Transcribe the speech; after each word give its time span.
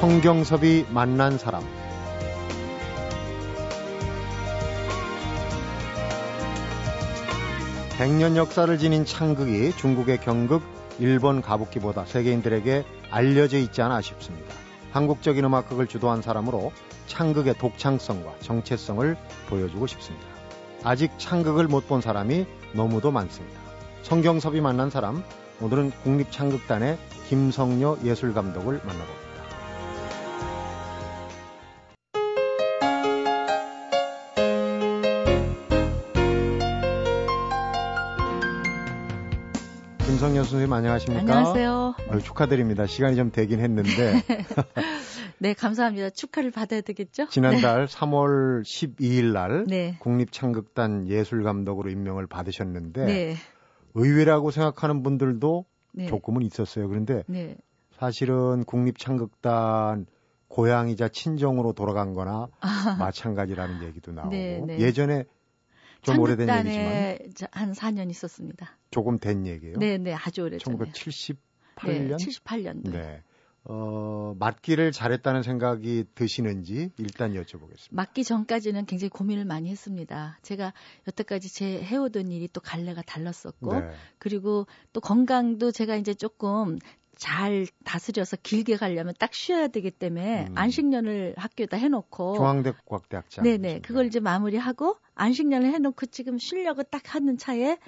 성경섭이 0.00 0.86
만난 0.88 1.36
사람 1.36 1.62
백년 7.98 8.34
역사를 8.34 8.78
지닌 8.78 9.04
창극이 9.04 9.76
중국의 9.76 10.22
경극, 10.22 10.62
일본 10.98 11.42
가부키보다 11.42 12.06
세계인들에게 12.06 12.82
알려져 13.10 13.58
있지 13.58 13.82
않아 13.82 13.96
아쉽습니다. 13.96 14.54
한국적인 14.92 15.44
음악극을 15.44 15.86
주도한 15.86 16.22
사람으로 16.22 16.72
창극의 17.06 17.58
독창성과 17.58 18.36
정체성을 18.40 19.18
보여주고 19.50 19.86
싶습니다. 19.86 20.26
아직 20.82 21.10
창극을 21.18 21.68
못 21.68 21.86
본 21.86 22.00
사람이 22.00 22.46
너무도 22.72 23.10
많습니다. 23.10 23.60
성경섭이 24.02 24.62
만난 24.62 24.88
사람, 24.88 25.22
오늘은 25.60 25.92
국립창극단의 26.04 26.96
김성녀 27.28 27.98
예술감독을 28.02 28.80
만나봅니다. 28.82 29.29
김성녀 40.40 40.44
선생님 40.44 40.72
안녕하십니까? 40.72 41.20
안녕하세요. 41.20 41.94
아유, 42.10 42.22
축하드립니다. 42.22 42.86
시간이 42.86 43.16
좀 43.16 43.30
되긴 43.30 43.60
했는데. 43.60 43.90
네, 45.38 45.54
감사합니다. 45.54 46.10
축하를 46.10 46.50
받아야 46.50 46.80
되겠죠? 46.80 47.28
지난달 47.28 47.86
네. 47.86 47.94
3월 47.94 48.62
12일 48.62 49.32
날 49.32 49.64
네. 49.66 49.96
국립창극단 49.98 51.08
예술감독으로 51.08 51.90
임명을 51.90 52.26
받으셨는데 52.26 53.04
네. 53.04 53.34
의외라고 53.94 54.50
생각하는 54.50 55.02
분들도 55.02 55.64
네. 55.92 56.06
조금은 56.06 56.42
있었어요. 56.42 56.88
그런데 56.88 57.22
네. 57.26 57.56
사실은 57.98 58.64
국립창극단 58.64 60.06
고향이자 60.48 61.08
친정으로 61.08 61.72
돌아간 61.74 62.14
거나 62.14 62.48
아, 62.60 62.96
마찬가지라는 62.98 63.82
얘기도 63.84 64.12
나오고 64.12 64.30
네, 64.30 64.62
네. 64.66 64.78
예전에 64.78 65.24
좀 66.02 66.18
오래된 66.18 66.48
얘기지만 66.48 67.18
한 67.52 67.72
4년 67.72 68.10
있었습니다. 68.10 68.76
조금 68.90 69.18
된 69.18 69.46
얘기예요. 69.46 69.76
네, 69.78 69.98
네, 69.98 70.14
아주 70.14 70.42
오래전에. 70.42 70.76
1978년? 70.76 71.36
네, 71.84 72.16
78년도. 72.16 72.90
네. 72.90 73.22
어, 73.64 74.34
맡기를 74.38 74.90
잘했다는 74.90 75.42
생각이 75.42 76.04
드시는지 76.14 76.90
일단 76.96 77.34
여쭤보겠습니다. 77.34 77.88
맡기 77.90 78.24
전까지는 78.24 78.86
굉장히 78.86 79.10
고민을 79.10 79.44
많이 79.44 79.68
했습니다. 79.68 80.38
제가 80.42 80.72
여태까지 81.06 81.52
제 81.52 81.82
해오던 81.82 82.28
일이 82.28 82.48
또 82.48 82.60
갈래가 82.60 83.02
달랐었고, 83.02 83.80
네. 83.80 83.90
그리고 84.18 84.66
또 84.92 85.00
건강도 85.00 85.70
제가 85.72 85.96
이제 85.96 86.14
조금 86.14 86.78
잘 87.16 87.66
다스려서 87.84 88.36
길게 88.42 88.76
가려면 88.76 89.14
딱 89.18 89.34
쉬어야 89.34 89.68
되기 89.68 89.90
때문에 89.90 90.46
음. 90.48 90.52
안식년을 90.56 91.34
학교에다 91.36 91.76
해놓고 91.76 92.36
중앙대국악대학장. 92.36 93.44
네네. 93.44 93.80
그걸 93.80 94.06
이제 94.06 94.20
마무리하고 94.20 94.96
안식년을 95.14 95.72
해놓고 95.74 96.06
지금 96.06 96.38
쉬려고 96.38 96.82
딱 96.82 97.14
하는 97.14 97.36
차에 97.36 97.78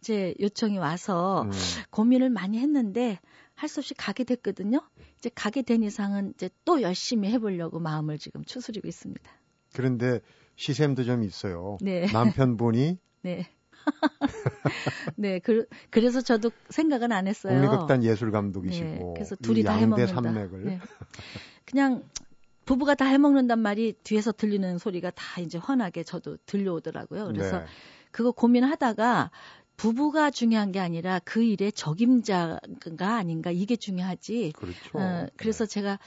이제 0.00 0.34
요청이 0.40 0.78
와서 0.78 1.42
음, 1.42 1.50
고민을 1.90 2.30
많이 2.30 2.58
했는데 2.58 3.18
할 3.54 3.68
수 3.68 3.80
없이 3.80 3.92
가게 3.94 4.22
됐거든요. 4.22 4.80
이제 5.18 5.30
가게 5.34 5.62
된 5.62 5.82
이상은 5.82 6.32
이제 6.36 6.48
또 6.64 6.80
열심히 6.80 7.28
해보려고 7.32 7.80
마음을 7.80 8.16
지금 8.18 8.44
추스리고 8.44 8.86
있습니다. 8.86 9.30
그런데 9.74 10.20
시샘도 10.54 11.02
좀 11.02 11.24
있어요. 11.24 11.76
네. 11.80 12.06
남편분이 12.12 12.98
네. 13.22 13.46
네. 15.16 15.38
그, 15.38 15.66
그래서 15.90 16.20
저도 16.20 16.50
생각은 16.68 17.12
안 17.12 17.26
했어요. 17.26 17.54
국립극단 17.54 18.00
네. 18.00 18.08
예술 18.08 18.30
감독이시고 18.30 19.14
그래서 19.14 19.34
이 19.38 19.42
둘이 19.42 19.62
다 19.62 19.74
해먹는다. 19.74 20.12
산맥을 20.12 20.64
네. 20.64 20.80
그냥 21.64 22.02
부부가 22.64 22.94
다 22.94 23.06
해먹는단 23.06 23.58
말이 23.58 23.94
뒤에서 24.04 24.32
들리는 24.32 24.78
소리가 24.78 25.10
다 25.10 25.40
이제 25.40 25.58
훤하게 25.58 26.02
저도 26.04 26.36
들려오더라고요. 26.46 27.26
그래서 27.28 27.60
네. 27.60 27.64
그거 28.10 28.30
고민하다가 28.30 29.30
부부가 29.78 30.30
중요한 30.30 30.72
게 30.72 30.80
아니라 30.80 31.20
그 31.24 31.42
일의 31.42 31.72
적임자가 31.72 32.60
아닌가 32.98 33.50
이게 33.50 33.76
중요하지. 33.76 34.52
그렇죠. 34.56 34.98
어, 34.98 35.26
그래서 35.36 35.66
제가 35.66 35.98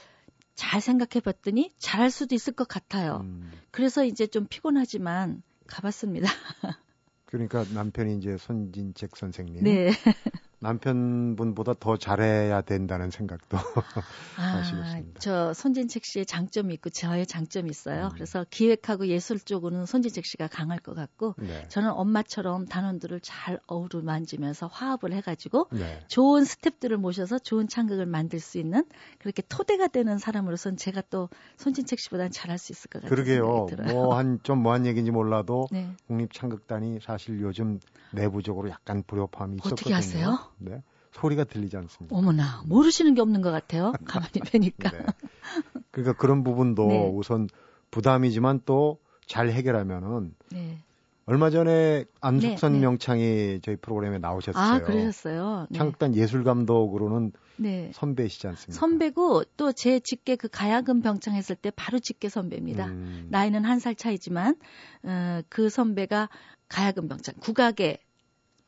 잘 0.54 0.80
생각해 0.80 1.20
봤더니 1.24 1.72
잘할 1.78 2.10
수도 2.10 2.34
있을 2.34 2.52
것 2.52 2.68
같아요. 2.68 3.20
음, 3.22 3.50
그래서 3.70 4.04
이제 4.04 4.26
좀 4.26 4.46
피곤하지만 4.46 5.42
가봤습니다. 5.66 6.28
그러니까 7.32 7.64
남편이 7.72 8.18
이제 8.18 8.36
손진책 8.36 9.16
선생님 9.16 9.64
네. 9.64 9.90
남편분보다 10.62 11.74
더 11.80 11.96
잘해야 11.96 12.60
된다는 12.62 13.10
생각도 13.10 13.58
아, 14.38 14.58
아시겠습니다. 14.58 15.20
저 15.20 15.52
손진책 15.52 16.04
씨의 16.04 16.24
장점이 16.24 16.72
있고 16.74 16.88
저의 16.88 17.26
장점이 17.26 17.68
있어요. 17.68 18.06
음. 18.06 18.10
그래서 18.14 18.46
기획하고 18.48 19.08
예술 19.08 19.40
쪽으로는 19.40 19.86
손진책 19.86 20.24
씨가 20.24 20.46
강할 20.46 20.78
것 20.78 20.94
같고 20.94 21.34
네. 21.38 21.66
저는 21.68 21.90
엄마처럼 21.90 22.66
단원들을 22.66 23.20
잘 23.20 23.58
어우러만지면서 23.66 24.68
화합을 24.68 25.12
해가지고 25.14 25.68
네. 25.72 26.04
좋은 26.06 26.44
스탭들을 26.44 26.96
모셔서 26.96 27.40
좋은 27.40 27.66
창극을 27.66 28.06
만들 28.06 28.38
수 28.38 28.58
있는 28.58 28.84
그렇게 29.18 29.42
토대가 29.48 29.88
되는 29.88 30.18
사람으로서는 30.18 30.76
제가 30.76 31.02
또 31.10 31.28
손진책 31.56 31.98
씨보다는 31.98 32.30
잘할 32.30 32.58
수 32.58 32.70
있을 32.70 32.88
것 32.88 33.02
같아요. 33.02 33.10
그러게요. 33.10 33.66
뭐한 33.92 34.40
좀 34.44 34.62
뭐한 34.62 34.86
얘기인지 34.86 35.10
몰라도 35.10 35.66
네. 35.72 35.90
국립창극단이 36.06 37.00
사실 37.02 37.40
요즘 37.40 37.80
내부적으로 38.12 38.70
약간 38.70 39.02
불협화음이 39.04 39.56
있었거든요. 39.56 39.74
어떻게 39.74 39.94
아세요? 39.94 40.51
네. 40.64 40.82
소리가 41.12 41.44
들리지 41.44 41.76
않습니다. 41.76 42.16
어머나 42.16 42.62
모르시는 42.66 43.14
게 43.14 43.20
없는 43.20 43.42
것 43.42 43.50
같아요. 43.50 43.92
가만히 44.04 44.32
뵈니까. 44.50 44.90
네. 44.90 45.04
그러니까 45.90 46.16
그런 46.18 46.42
부분도 46.44 46.86
네. 46.88 47.10
우선 47.14 47.48
부담이지만 47.90 48.62
또 48.64 48.98
잘 49.26 49.50
해결하면은 49.50 50.34
네. 50.50 50.78
얼마 51.26 51.48
전에 51.48 52.04
안숙선 52.20 52.72
네, 52.72 52.78
네. 52.78 52.82
명창이 52.84 53.60
저희 53.62 53.76
프로그램에 53.76 54.18
나오셨어요. 54.18 54.62
아 54.62 54.80
그러셨어요. 54.80 55.68
네. 55.70 55.78
창극단 55.78 56.16
예술 56.16 56.42
감독으로는 56.42 57.32
네. 57.56 57.90
선배시지 57.94 58.48
않습니까? 58.48 58.78
선배고 58.78 59.44
또 59.56 59.72
제 59.72 60.00
직계 60.00 60.34
그 60.36 60.48
가야금 60.48 61.00
병창 61.00 61.34
했을 61.34 61.54
때 61.54 61.70
바로 61.70 62.00
직계 62.00 62.28
선배입니다. 62.28 62.86
음, 62.86 63.28
나이는 63.30 63.64
한 63.64 63.78
살 63.78 63.94
차이지만 63.94 64.56
어, 65.04 65.40
그 65.48 65.70
선배가 65.70 66.28
가야금 66.68 67.06
병창 67.08 67.34
국악의 67.40 67.98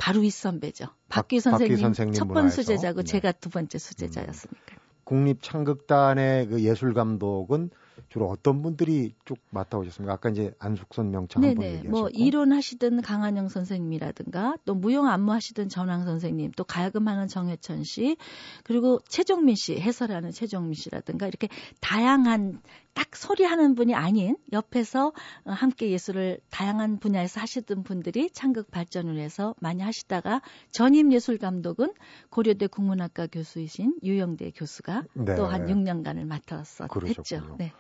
바로 0.05 0.21
윗 0.21 0.31
선배죠. 0.33 0.85
박규 0.85 0.97
박- 1.09 1.23
박규 1.29 1.41
선생님, 1.41 1.77
선생님 1.79 2.13
첫번 2.15 2.35
문화에서. 2.35 2.57
수제자고 2.63 3.01
네. 3.03 3.05
제가 3.05 3.33
두 3.33 3.49
번째 3.49 3.79
수제자였으니까. 3.79 4.77
국립창극단의 5.05 6.49
그 6.49 6.63
예술 6.63 6.93
감독은 6.95 7.71
주로 8.11 8.29
어떤 8.29 8.61
분들이 8.63 9.15
쭉 9.25 9.39
맡아 9.51 9.79
오셨습니까? 9.79 10.13
아까 10.15 10.29
이제 10.31 10.53
안숙선 10.59 11.11
명창 11.11 11.43
한번 11.43 11.59
네네. 11.59 11.67
얘기하셨고. 11.79 11.91
뭐 11.99 12.09
이론 12.13 12.53
하시던 12.53 13.01
강한영 13.03 13.49
선생님이라든가 13.49 14.57
또 14.67 14.75
무용 14.75 15.07
안무 15.09 15.33
하시던 15.33 15.69
전황 15.69 16.05
선생님, 16.05 16.53
또 16.57 16.65
가야금 16.65 17.09
하는 17.09 17.27
정혜천 17.29 17.85
씨, 17.85 18.17
그리고 18.63 18.99
최종민 19.09 19.55
씨 19.57 19.79
해설하는 19.81 20.33
최종민 20.33 20.75
씨라든가 20.75 21.27
이렇게 21.27 21.49
다양한 21.81 22.61
딱 22.95 23.17
소리하는 23.17 23.75
분이 23.75 23.95
아닌 23.95 24.37
옆에서 24.53 25.09
어, 25.45 25.51
함께 25.51 25.91
예술을 25.91 26.39
다양한 26.51 26.99
분야에서 26.99 27.41
하시던 27.41 27.83
분들이 27.83 28.31
창극 28.31 28.71
발전을 28.71 29.19
해서 29.19 29.55
많이 29.61 29.83
하시다가 29.83 30.41
전임 30.71 31.13
예술 31.13 31.39
감독은 31.39 31.93
고려대 32.31 32.67
국문학과 32.69 33.27
교수이신 33.27 33.99
유영대 34.03 34.53
교수가 34.53 35.05
네. 35.15 35.35
또한 35.35 35.67
6년간을 35.67 36.25
맡아서 36.27 36.87
그러셨군요. 36.87 37.41
했죠. 37.43 37.57
네. 37.59 37.73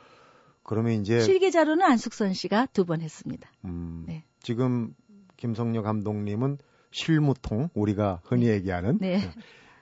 그러면 0.64 0.92
이제 1.00 1.20
실계자로는 1.20 1.84
안숙선 1.84 2.32
씨가 2.34 2.66
두 2.72 2.84
번 2.84 3.00
했습니다. 3.00 3.50
음, 3.64 4.04
네. 4.06 4.24
지금 4.40 4.94
김성녀 5.36 5.82
감독님은 5.82 6.58
실무통 6.90 7.68
우리가 7.74 8.20
흔히 8.24 8.48
얘기하는 8.48 8.98
네. 8.98 9.20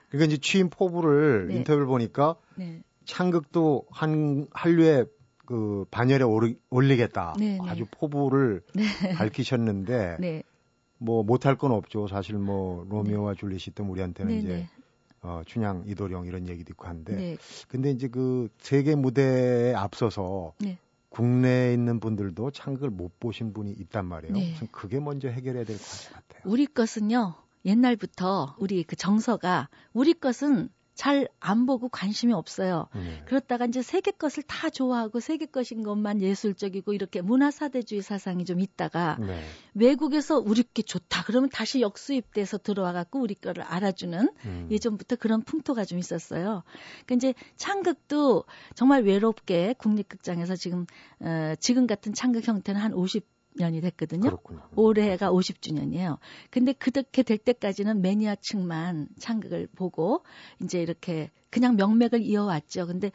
그러니까 0.09 0.25
이제 0.33 0.37
취임 0.41 0.69
포부를 0.69 1.47
네. 1.47 1.55
인터뷰를 1.57 1.85
보니까 1.87 2.35
네. 2.55 2.81
창극도 3.05 3.85
한 3.91 4.47
한류에 4.51 5.05
그 5.45 5.85
반열에 5.91 6.23
오르, 6.23 6.53
올리겠다 6.69 7.35
네, 7.37 7.57
네. 7.61 7.69
아주 7.69 7.85
포부를 7.91 8.61
네. 8.75 8.83
밝히셨는데 9.15 10.17
네. 10.19 10.43
뭐 10.97 11.23
못할 11.23 11.55
건 11.57 11.71
없죠 11.71 12.07
사실 12.07 12.35
뭐 12.37 12.85
로미오와 12.89 13.35
줄리엣이 13.35 13.65
있던 13.71 13.87
우리한테는 13.87 14.31
네, 14.31 14.37
이제 14.39 14.47
네. 14.47 14.69
어, 15.21 15.41
춘향 15.45 15.83
이도령 15.87 16.25
이런 16.25 16.47
얘기도 16.47 16.71
있고 16.71 16.87
한데 16.87 17.15
네. 17.15 17.37
근데 17.67 17.91
이제 17.91 18.07
그 18.07 18.49
세계 18.59 18.95
무대에 18.95 19.73
앞서서 19.73 20.53
네. 20.59 20.77
국내에 21.09 21.73
있는 21.73 21.99
분들도 21.99 22.51
창극을 22.51 22.89
못 22.89 23.19
보신 23.19 23.53
분이 23.53 23.71
있단 23.71 24.05
말이에요. 24.05 24.33
네. 24.33 24.53
우선 24.53 24.67
그게 24.71 24.99
먼저 24.99 25.27
해결해야 25.27 25.63
될 25.63 25.77
것 25.77 26.11
같아요. 26.11 26.41
우리 26.45 26.65
것은요. 26.65 27.35
옛날부터 27.65 28.55
우리 28.59 28.83
그 28.83 28.95
정서가 28.95 29.69
우리 29.93 30.13
것은 30.13 30.69
잘 30.95 31.27
안 31.39 31.65
보고 31.65 31.89
관심이 31.89 32.31
없어요. 32.33 32.87
네. 32.95 33.21
그렇다가 33.25 33.65
이제 33.65 33.81
세계 33.81 34.11
것을 34.11 34.43
다 34.43 34.69
좋아하고 34.69 35.19
세계 35.19 35.45
것인 35.45 35.83
것만 35.83 36.21
예술적이고 36.21 36.93
이렇게 36.93 37.21
문화사대주의 37.21 38.01
사상이 38.01 38.45
좀 38.45 38.61
있다가 38.61 39.17
네. 39.19 39.43
외국에서 39.73 40.39
우리 40.39 40.63
게 40.63 40.81
좋다 40.81 41.23
그러면 41.25 41.49
다시 41.49 41.81
역수입돼서 41.81 42.59
들어와 42.59 42.93
갖고 42.93 43.19
우리 43.19 43.35
거를 43.35 43.63
알아주는 43.63 44.29
음. 44.45 44.67
예전부터 44.71 45.17
그런 45.17 45.41
풍토가 45.41 45.83
좀 45.83 45.99
있었어요. 45.99 46.63
그러니까 47.05 47.15
이제 47.15 47.33
창극도 47.57 48.45
정말 48.75 49.03
외롭게 49.03 49.75
국립극장에서 49.77 50.55
지금 50.55 50.85
어, 51.19 51.55
지금 51.59 51.87
같은 51.87 52.13
창극 52.13 52.47
형태는 52.47 52.79
한 52.79 52.93
50 52.93 53.32
년이 53.55 53.81
됐거든요. 53.81 54.29
그렇군요. 54.29 54.61
올해가 54.75 55.31
50주년이에요. 55.31 56.17
근데 56.49 56.73
그렇게 56.73 57.23
될 57.23 57.37
때까지는 57.37 58.01
매니아층만 58.01 59.09
창극을 59.19 59.67
보고 59.75 60.23
이제 60.61 60.81
이렇게 60.81 61.31
그냥 61.53 61.75
명맥을 61.75 62.21
이어왔죠. 62.21 62.87
근데 62.87 63.11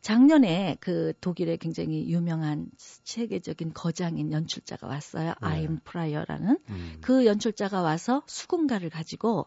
작년에 0.00 0.78
그 0.80 1.12
독일의 1.20 1.58
굉장히 1.58 2.08
유명한 2.08 2.70
세계적인 2.78 3.74
거장인 3.74 4.32
연출자가 4.32 4.86
왔어요. 4.86 5.28
네. 5.28 5.34
아힘 5.40 5.78
프라이어라는 5.84 6.58
음. 6.70 6.98
그 7.02 7.26
연출자가 7.26 7.82
와서 7.82 8.22
수궁가를 8.26 8.88
가지고 8.88 9.46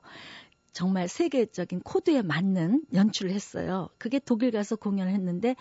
정말 0.75 1.07
세계적인 1.07 1.79
코드에 1.79 2.21
맞는 2.21 2.83
연출을 2.93 3.31
했어요. 3.31 3.87
그게 3.97 4.19
독일 4.19 4.51
가서 4.51 4.75
공연을 4.75 5.13
했는데 5.13 5.55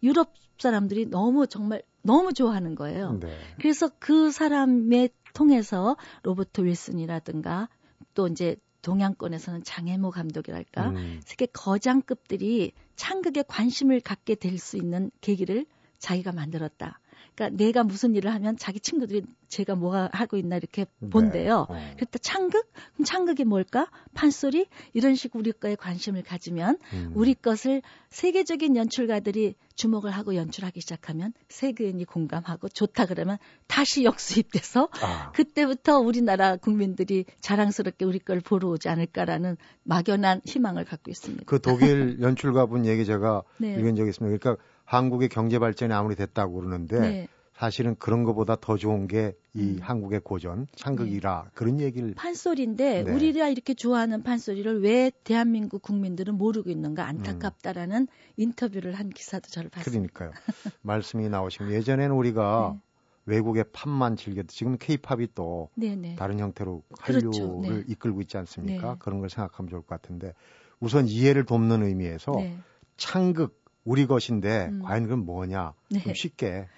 유럽 0.00 0.32
사람들이 0.58 1.06
너무 1.06 1.48
정말 1.48 1.82
너무 2.02 2.32
좋아하는 2.32 2.76
거예요. 2.76 3.18
네. 3.18 3.36
그래서 3.58 3.90
그 3.98 4.30
사람의 4.30 5.10
통해서 5.34 5.96
로버트 6.22 6.60
윌슨이라든가 6.60 7.68
또 8.14 8.28
이제 8.28 8.56
동양권에서는 8.82 9.64
장혜모 9.64 10.12
감독이랄까 10.12 10.90
음. 10.90 11.20
세계 11.24 11.46
거장급들이 11.46 12.72
창극에 12.94 13.42
관심을 13.48 14.00
갖게 14.00 14.36
될 14.36 14.56
수 14.58 14.76
있는 14.76 15.10
계기를 15.20 15.66
자기가 15.98 16.30
만들었다. 16.30 17.00
그러니까 17.40 17.56
내가 17.56 17.82
무슨 17.84 18.14
일을 18.14 18.32
하면 18.34 18.58
자기 18.58 18.80
친구들이 18.80 19.22
제가 19.48 19.74
뭐가 19.74 20.10
하고 20.12 20.36
있나 20.36 20.56
이렇게 20.56 20.84
본대요. 21.10 21.66
네. 21.70 21.74
어. 21.74 21.94
그랬다 21.96 22.18
창극? 22.18 22.70
그럼 22.92 23.04
창극이 23.04 23.44
뭘까? 23.44 23.88
판소리? 24.12 24.66
이런 24.92 25.14
식으로 25.14 25.40
우리 25.40 25.52
거에 25.52 25.74
관심을 25.74 26.22
가지면 26.22 26.76
음. 26.92 27.12
우리 27.14 27.32
것을 27.34 27.80
세계적인 28.10 28.76
연출가들이 28.76 29.54
주목을 29.74 30.10
하고 30.10 30.34
연출하기 30.34 30.82
시작하면 30.82 31.32
세계인이 31.48 32.04
공감하고 32.04 32.68
좋다 32.68 33.06
그러면 33.06 33.38
다시 33.66 34.04
역수입돼서 34.04 34.90
아, 35.00 35.32
그때부터 35.32 35.98
우리나라 35.98 36.56
국민들이 36.56 37.24
자랑스럽게 37.40 38.04
우리 38.04 38.18
걸 38.18 38.40
보러 38.40 38.68
오지 38.68 38.90
않을까라는 38.90 39.56
막연한 39.84 40.42
희망을 40.44 40.84
갖고 40.84 41.10
있습니다. 41.10 41.44
그 41.46 41.60
독일 41.62 42.20
연출가분 42.20 42.84
얘기 42.84 43.06
제가 43.06 43.42
네. 43.58 43.72
읽은 43.76 43.96
적이 43.96 44.10
있습니다. 44.10 44.38
그러니까 44.38 44.62
한국의 44.90 45.28
경제 45.28 45.60
발전이 45.60 45.92
아무리 45.92 46.16
됐다고 46.16 46.54
그러는데 46.54 46.98
네. 46.98 47.28
사실은 47.54 47.94
그런 47.96 48.24
것보다 48.24 48.56
더 48.56 48.76
좋은 48.76 49.06
게이 49.06 49.32
음. 49.54 49.78
한국의 49.80 50.20
고전 50.20 50.66
창극이라 50.74 51.50
그런 51.54 51.78
얘기를 51.78 52.14
판소리인데 52.14 53.04
네. 53.04 53.12
우리가 53.12 53.48
이렇게 53.48 53.74
좋아하는 53.74 54.24
판소리를 54.24 54.82
왜 54.82 55.12
대한민국 55.22 55.82
국민들은 55.82 56.34
모르고 56.34 56.70
있는가 56.70 57.06
안타깝다라는 57.06 58.08
인터뷰를 58.36 58.94
한 58.94 59.10
기사도 59.10 59.48
저를 59.48 59.70
봤습니다. 59.70 60.12
그러니까요. 60.12 60.42
말씀이 60.82 61.28
나오시면 61.28 61.70
예전에는 61.70 62.16
우리가 62.16 62.72
네. 62.74 62.80
외국의 63.26 63.66
팝만 63.72 64.16
즐겼도 64.16 64.48
지금 64.48 64.76
케이팝이 64.76 65.28
또 65.36 65.68
네네. 65.76 66.16
다른 66.16 66.40
형태로 66.40 66.82
그렇죠. 67.00 67.60
한류를 67.60 67.84
네. 67.84 67.84
이끌고 67.86 68.22
있지 68.22 68.38
않습니까? 68.38 68.92
네. 68.94 68.96
그런 68.98 69.20
걸 69.20 69.30
생각하면 69.30 69.68
좋을 69.68 69.82
것 69.82 69.88
같은데 69.88 70.34
우선 70.80 71.06
이해를 71.06 71.44
돕는 71.44 71.84
의미에서 71.84 72.32
네. 72.32 72.58
창극 72.96 73.59
우리 73.84 74.06
것인데 74.06 74.68
음. 74.70 74.82
과연 74.82 75.04
그건 75.04 75.24
뭐냐 75.24 75.74
네. 75.90 76.00
좀 76.00 76.14
쉽게 76.14 76.68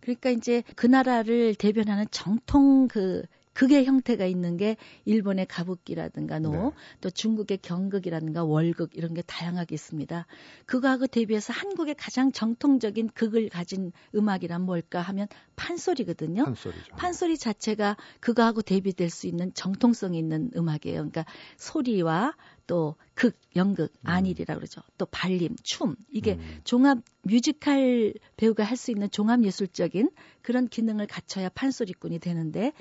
그러니까 0.00 0.30
이제 0.30 0.62
그 0.74 0.86
나라를 0.86 1.54
대변하는 1.54 2.06
정통 2.10 2.88
그 2.88 3.22
극의 3.56 3.86
형태가 3.86 4.26
있는 4.26 4.58
게 4.58 4.76
일본의 5.06 5.46
가부키라든가 5.46 6.38
노, 6.38 6.50
네. 6.52 6.70
또 7.00 7.08
중국의 7.08 7.58
경극이라든가 7.62 8.44
월극 8.44 8.90
이런 8.94 9.14
게 9.14 9.22
다양하게 9.22 9.74
있습니다. 9.74 10.26
그거하고 10.66 11.06
대비해서 11.06 11.54
한국의 11.54 11.94
가장 11.94 12.32
정통적인 12.32 13.08
극을 13.14 13.48
가진 13.48 13.92
음악이란 14.14 14.60
뭘까 14.60 15.00
하면 15.00 15.26
판소리거든요. 15.56 16.44
한 16.44 16.54
소리죠. 16.54 16.96
판소리 16.96 17.38
자체가 17.38 17.96
그거하고 18.20 18.60
대비될 18.60 19.08
수 19.08 19.26
있는 19.26 19.54
정통성이 19.54 20.18
있는 20.18 20.50
음악이에요. 20.54 20.96
그러니까 20.96 21.24
소리와 21.56 22.34
또 22.66 22.96
극, 23.14 23.38
연극, 23.56 23.92
안일이라고 24.02 24.58
그러죠. 24.58 24.82
또 24.98 25.06
발림, 25.06 25.56
춤 25.62 25.96
이게 26.10 26.34
음. 26.34 26.60
종합 26.64 26.98
뮤지컬 27.22 28.14
배우가 28.36 28.64
할 28.64 28.76
수 28.76 28.90
있는 28.90 29.10
종합 29.10 29.42
예술적인 29.42 30.10
그런 30.42 30.68
기능을 30.68 31.06
갖춰야 31.06 31.48
판소리꾼이 31.48 32.18
되는데 32.18 32.72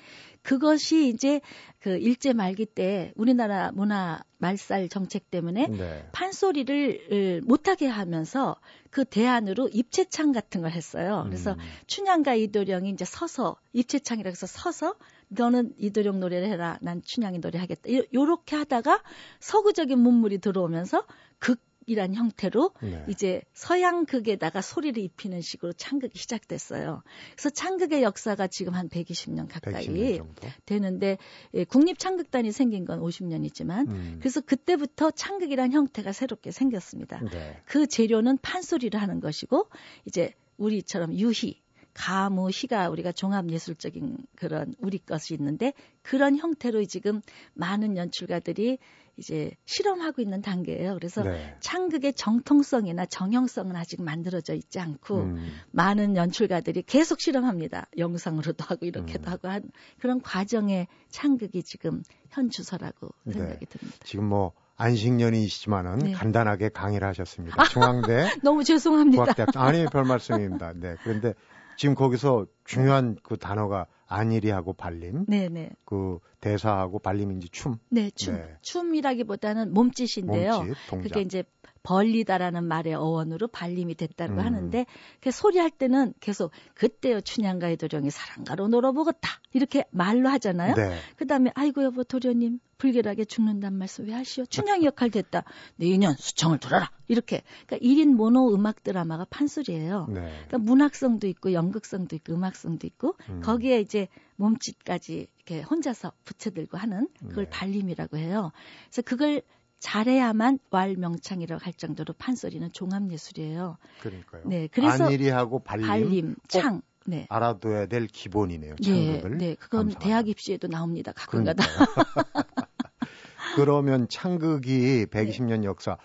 그것이 0.42 1.10
이제 1.10 1.42
그 1.80 1.98
일제 1.98 2.34
말기 2.34 2.66
때 2.66 3.14
우리나라 3.16 3.72
문화 3.72 4.22
말살 4.38 4.90
정책 4.90 5.32
때문에 5.32 5.68
네. 5.68 6.10
판소리를 6.12 7.42
어, 7.42 7.46
못하게 7.48 7.88
하면서 7.88 8.58
그 8.90 9.06
대안으로 9.06 9.70
입체창 9.72 10.32
같은 10.32 10.62
걸 10.62 10.72
했어요. 10.72 11.24
그래서 11.26 11.54
음. 11.54 11.58
춘향과 11.88 12.36
이도령이 12.36 12.90
이제 12.90 13.06
서서 13.06 13.56
입체창이라 13.74 14.30
해서 14.30 14.46
서서 14.48 14.96
너는 15.38 15.74
이도령 15.78 16.20
노래를 16.20 16.48
해라. 16.50 16.78
난 16.82 17.02
춘향이 17.04 17.40
노래 17.40 17.60
하겠다. 17.60 17.92
요- 17.94 18.04
요렇게 18.14 18.56
하다가 18.56 19.02
서구적인 19.40 19.98
문물이 20.00 20.40
들어오면서 20.40 21.06
극 21.40 21.60
이란 21.88 22.16
형태로 22.16 22.72
네. 22.82 23.06
이제 23.08 23.44
서양 23.54 24.06
극에다가 24.08 24.62
소리를 24.62 25.00
입히는 25.04 25.42
식으로 25.42 25.72
창극이 25.74 26.18
시작됐어요. 26.18 27.04
그래서 27.34 27.52
창극의 27.52 28.02
역사가 28.02 28.48
지금 28.48 28.74
한 28.74 28.90
120년 28.90 29.48
가까이 29.48 29.86
110년 29.86 30.18
정도. 30.18 30.48
되는데 30.66 31.20
예, 31.54 31.64
국립 31.64 32.00
창극단이 32.00 32.52
생긴 32.52 32.86
건 32.86 33.02
50년이지만 33.02 33.88
음. 33.88 34.16
그래서 34.20 34.42
그때부터 34.42 35.12
창극이란 35.12 35.74
형태가 35.74 36.12
새롭게 36.12 36.50
생겼습니다. 36.50 37.20
네. 37.32 37.62
그 37.66 37.86
재료는 37.86 38.40
판소리를 38.42 39.00
하는 39.00 39.20
것이고 39.20 39.70
이제 40.06 40.34
우리처럼 40.58 41.14
유희, 41.14 41.62
가무, 41.96 42.50
희가 42.50 42.90
우리가 42.90 43.14
종합 43.14 43.50
예술적인 43.50 44.18
그런 44.36 44.76
우리 44.80 45.00
것이 45.00 45.34
있는데 45.34 45.74
그런 46.04 46.38
형태로 46.38 46.84
지금 46.86 47.22
많은 47.54 47.98
연출가들이 47.98 48.78
이제 49.18 49.52
실험하고 49.64 50.22
있는 50.22 50.42
단계예요. 50.42 50.94
그래서 50.96 51.24
네. 51.24 51.56
창극의 51.62 52.14
정통성이나 52.16 53.06
정형성은 53.06 53.74
아직 53.78 54.04
만들어져 54.04 54.54
있지 54.54 54.80
않고 54.80 55.22
음. 55.22 55.54
많은 55.72 56.18
연출가들이 56.18 56.84
계속 56.84 57.22
실험합니다. 57.22 57.88
영상으로도 57.98 58.66
하고 58.66 58.86
이렇게도 58.86 59.30
음. 59.30 59.32
하고 59.32 59.48
한 59.48 59.64
그런 60.00 60.22
과정의 60.22 60.88
창극이 61.10 61.64
지금 61.64 62.04
현 62.30 62.50
주소라고 62.50 63.10
네. 63.24 63.34
생각이 63.34 63.66
듭니다. 63.68 63.98
지금 64.04 64.26
뭐 64.26 64.52
안식년이시지만은 64.76 66.00
네. 66.00 66.12
간단하게 66.12 66.70
강의를 66.70 67.08
하셨습니다. 67.08 67.56
중앙대 67.72 68.28
너무 68.44 68.66
죄송합니다. 68.66 69.24
국악대학 69.24 69.56
아니 69.56 69.86
별 69.86 70.04
말씀입니다. 70.04 70.74
네. 70.76 70.96
그런데 71.04 71.34
지금 71.76 71.96
거기서 71.96 72.48
중요한 72.64 73.18
그 73.24 73.38
단어가 73.38 73.88
안일이하고 74.08 74.74
발림, 74.74 75.26
네네. 75.26 75.72
그 75.84 76.20
대사하고 76.40 77.00
발림인지 77.00 77.50
춤, 77.50 77.78
네, 77.90 78.12
춤. 78.12 78.36
네. 78.36 78.58
춤이라기보다는 78.62 79.74
몸짓인데요. 79.74 80.58
몸짓, 80.60 80.76
동작. 80.88 81.10
그게 81.10 81.22
이제 81.22 81.44
벌리다라는 81.86 82.64
말의 82.64 82.96
어원으로 82.96 83.48
발림이 83.48 83.96
됐다고 83.96 84.34
음. 84.34 84.40
하는데 84.40 84.86
그 85.22 85.32
소리할 85.32 85.70
때는 85.70 86.14
계속 86.20 86.52
그때요 86.74 87.22
춘향가의 87.22 87.78
도령이 87.78 88.10
사랑가로 88.10 88.68
놀아보겠다 88.68 89.30
이렇게 89.54 89.86
말로 89.92 90.30
하잖아요. 90.30 90.76
네. 90.76 90.98
그다음에 91.16 91.52
아이고 91.56 91.84
여보 91.84 92.04
도련님 92.04 92.60
불결하게 92.78 93.26
죽는단 93.26 93.74
말씀 93.74 94.06
왜 94.08 94.14
하시오? 94.14 94.46
춘향 94.46 94.84
역할 94.84 95.10
됐다. 95.10 95.44
내년 95.78 96.16
수청을 96.18 96.60
들어라. 96.60 96.92
이렇게 97.08 97.44
그러니까 97.66 97.86
1인 97.86 98.16
모노 98.16 98.54
음악 98.54 98.84
드라마가 98.84 99.26
판소리예요. 99.30 100.08
네. 100.10 100.22
그러니까 100.48 100.58
문학성도 100.58 101.28
있고 101.28 101.54
연극성도 101.54 102.16
있고 102.18 102.34
음악성도 102.34 102.86
있고 102.88 103.16
음. 103.30 103.42
거기에 103.42 103.80
이제 103.80 104.08
몸짓까지 104.36 105.28
이렇게 105.38 105.62
혼자서 105.62 106.12
붙여들고 106.26 106.78
하는 106.78 107.08
그걸 107.20 107.46
네. 107.46 107.50
발림이라고 107.50 108.18
해요. 108.18 108.52
그래서 108.90 109.02
그걸 109.04 109.42
잘해야만 109.80 110.60
왈명창이라고 110.70 111.64
할 111.64 111.74
정도로 111.74 112.14
판소리는 112.18 112.72
종합 112.72 113.12
예술이에요. 113.12 113.78
그러니까요. 114.02 114.44
네, 114.46 114.68
그래서 114.72 115.06
안일이하고 115.06 115.60
발림, 115.60 115.88
발림, 115.88 116.36
꼭 116.36 116.48
창. 116.48 116.82
네. 117.08 117.28
알아둬야 117.30 117.86
될 117.86 118.08
기본이네요. 118.08 118.76
네, 118.78 118.84
창극을. 118.84 119.38
네, 119.38 119.56
그건 119.56 119.86
감상하는. 119.86 120.00
대학 120.00 120.28
입시에도 120.28 120.68
나옵니다. 120.68 121.12
가끔가다. 121.14 121.64
그러면 123.56 124.08
창극이 124.10 125.06
120년 125.06 125.64
역사. 125.64 125.98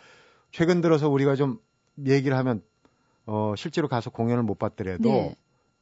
최근 0.52 0.80
들어서 0.80 1.08
우리가 1.08 1.36
좀 1.36 1.58
얘기를 2.06 2.36
하면 2.36 2.62
어 3.26 3.54
실제로 3.56 3.88
가서 3.88 4.10
공연을 4.10 4.42
못 4.42 4.58
봤더라도 4.58 5.08
네. 5.08 5.34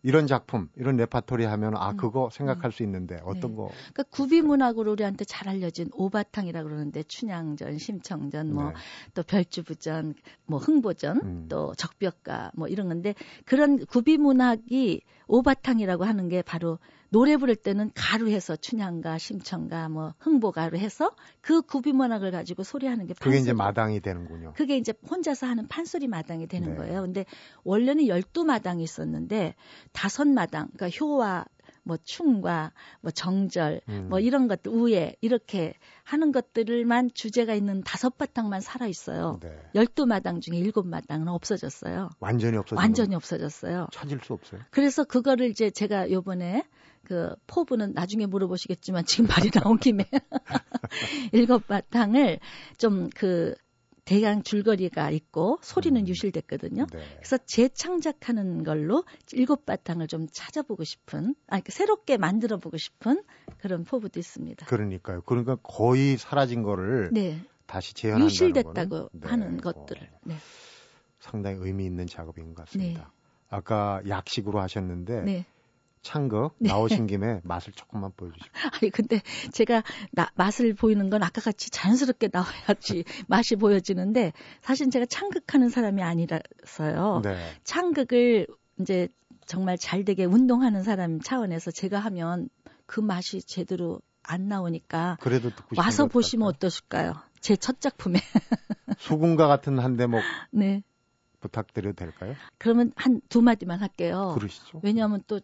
이런 0.02 0.26
작품, 0.26 0.69
이런 0.76 0.97
레파토리 0.97 1.45
하면 1.45 1.76
아 1.76 1.90
음, 1.90 1.97
그거 1.97 2.31
생각할 2.31 2.71
수 2.71 2.83
있는데 2.85 3.21
어떤 3.25 3.50
네. 3.50 3.57
거? 3.57 3.69
그러니까 3.93 4.02
구비 4.05 4.43
문학으로 4.43 4.93
우리한테 4.93 5.25
잘 5.25 5.49
알려진 5.49 5.88
오바탕이라 5.93 6.62
그러는데 6.62 7.02
춘향전, 7.02 7.78
심청전, 7.78 8.55
뭐 8.55 8.69
네. 8.69 8.75
또 9.14 9.23
별주부전, 9.25 10.14
뭐 10.47 10.59
흥보전, 10.59 11.21
음. 11.23 11.47
또 11.49 11.75
적벽가 11.75 12.52
뭐 12.55 12.69
이런 12.69 12.88
건데 12.88 13.14
그런 13.45 13.85
구비 13.87 14.19
문학이 14.19 15.02
오바탕이라고 15.26 16.05
하는 16.05 16.28
게 16.28 16.43
바로 16.43 16.78
노래 17.11 17.37
부를 17.37 17.57
때는 17.57 17.91
가루해서 17.95 18.57
춘향가, 18.57 19.19
심청가, 19.19 19.88
뭐 19.88 20.15
흥보가로 20.19 20.79
해서 20.79 21.15
그 21.41 21.62
구비문학을 21.62 22.31
가지고 22.31 22.62
소리하는 22.65 23.07
게 23.07 23.15
그게 23.15 23.38
이제 23.38 23.53
판소리. 23.53 23.57
마당이 23.57 24.00
되는군요. 24.00 24.53
그게 24.55 24.77
이제 24.77 24.93
혼자서 25.11 25.47
하는 25.47 25.67
판소리 25.69 26.07
마당이 26.07 26.47
되는 26.49 26.71
네. 26.71 26.77
거예요. 26.77 27.03
근데 27.03 27.25
원래는 27.65 28.05
12마당이 28.05 28.83
있었는데 28.83 29.55
다섯 29.93 30.29
마당, 30.29 30.69
그러니까 30.77 30.99
효와 30.99 31.47
뭐 31.88 31.97
충과 32.04 32.73
뭐 33.00 33.11
정절 33.11 33.80
음. 33.88 34.09
뭐 34.11 34.21
이런 34.21 34.47
것들 34.47 34.71
우애 34.71 35.16
이렇게 35.23 35.73
하는 36.04 36.33
것들만 36.33 37.11
주제가 37.14 37.54
있는 37.54 37.83
다섯 37.83 38.18
바탕만 38.18 38.61
살아 38.61 38.87
있어요. 38.87 39.40
네. 39.42 39.59
12마당 39.75 40.42
중에 40.42 40.61
7마당은 40.61 41.28
없어졌어요. 41.28 42.11
완전히 42.21 42.59
없어진 42.59 42.76
완전히 42.76 43.11
거 43.11 43.16
없어졌어요. 43.16 43.87
찾을 43.90 44.21
수 44.23 44.35
없어요. 44.35 44.61
그래서 44.71 45.04
그거를 45.04 45.49
이제 45.49 45.71
제가 45.71 46.11
요번에 46.11 46.62
그 47.04 47.35
포부는 47.47 47.95
나중에 47.95 48.26
물어보시겠지만 48.26 49.07
지금 49.07 49.28
말이 49.28 49.50
나온 49.50 49.78
김에 49.78 50.04
일곱 51.33 51.66
바탕을 51.66 52.38
좀그 52.76 53.54
대강 54.09 54.43
줄거리가 54.43 55.11
있고 55.11 55.59
소리는 55.61 56.00
음. 56.00 56.09
유실됐거든요. 56.09 56.87
네. 56.91 56.99
그래서 57.17 57.37
재창작하는 57.37 58.65
걸로 58.65 59.05
일곱 59.33 59.67
바탕을 59.67 60.07
좀 60.09 60.27
찾아보고 60.33 60.85
싶은, 60.85 61.35
아, 61.47 61.61
새롭게 61.69 62.17
만들어 62.17 62.57
보고 62.57 62.79
싶은 62.79 63.23
그런 63.59 63.85
포부도 63.85 64.19
있습니다. 64.19 64.65
그러니까요. 64.65 65.21
그러니까 65.27 65.57
거의 65.57 66.17
사라진 66.17 66.62
거를 66.62 67.11
네, 67.12 67.38
다시 67.67 67.93
재현한다는 67.93 68.31
유실됐다고 68.31 69.11
네. 69.12 69.29
하는 69.29 69.57
어, 69.57 69.61
것들을. 69.61 70.09
네, 70.25 70.37
상당히 71.21 71.59
의미 71.61 71.85
있는 71.85 72.07
작업인 72.07 72.55
것 72.55 72.65
같습니다. 72.65 73.12
아까 73.50 74.00
약식으로 74.09 74.59
하셨는데 74.59 75.21
네. 75.23 75.47
창극 76.12 76.55
네. 76.59 76.71
나오신 76.71 77.07
김에 77.07 77.41
맛을 77.45 77.73
조금만 77.75 78.12
보여주시죠. 78.17 78.50
아니 78.81 78.91
근데 78.91 79.21
제가 79.53 79.83
나- 80.12 80.31
맛을 80.37 80.73
보이는 80.75 81.11
건 81.11 81.23
아까 81.23 81.43
같이 81.43 81.69
자연스럽게 81.71 82.31
나와야지 82.33 83.05
맛이 83.29 83.57
보여지는데 83.57 84.33
사실 84.62 84.88
제가 84.88 85.05
창극하는 85.05 85.69
사람이 85.69 86.03
아니라서요. 86.03 87.21
네. 87.25 87.37
창극을 87.65 88.47
이제 88.81 89.09
정말 89.45 89.77
잘 89.77 90.05
되게 90.07 90.25
운동하는 90.25 90.83
사람 90.83 91.21
차원에서 91.21 91.71
제가 91.73 91.99
하면 92.00 92.49
그 92.87 93.00
맛이 93.00 93.43
제대로 93.43 94.00
안 94.23 94.49
나오니까 94.49 95.19
그래도 95.21 95.50
와서 95.77 96.05
것 96.05 96.12
보시면. 96.12 96.49
어떠실까요? 96.49 97.15
제 97.41 97.55
첫 97.57 97.81
작품에. 97.83 98.19
수군가 98.99 99.47
같은 99.47 99.79
한 99.79 99.97
대목 99.97 100.23
네. 100.53 100.83
부탁드려도 101.41 101.95
될까요? 101.97 102.35
그러면 102.59 102.93
한 102.97 103.21
두 103.29 103.43
마디만 103.43 103.81
할게요. 103.81 104.33
그러시죠. 104.35 104.81
왜냐하면 104.83 105.23
또 105.27 105.41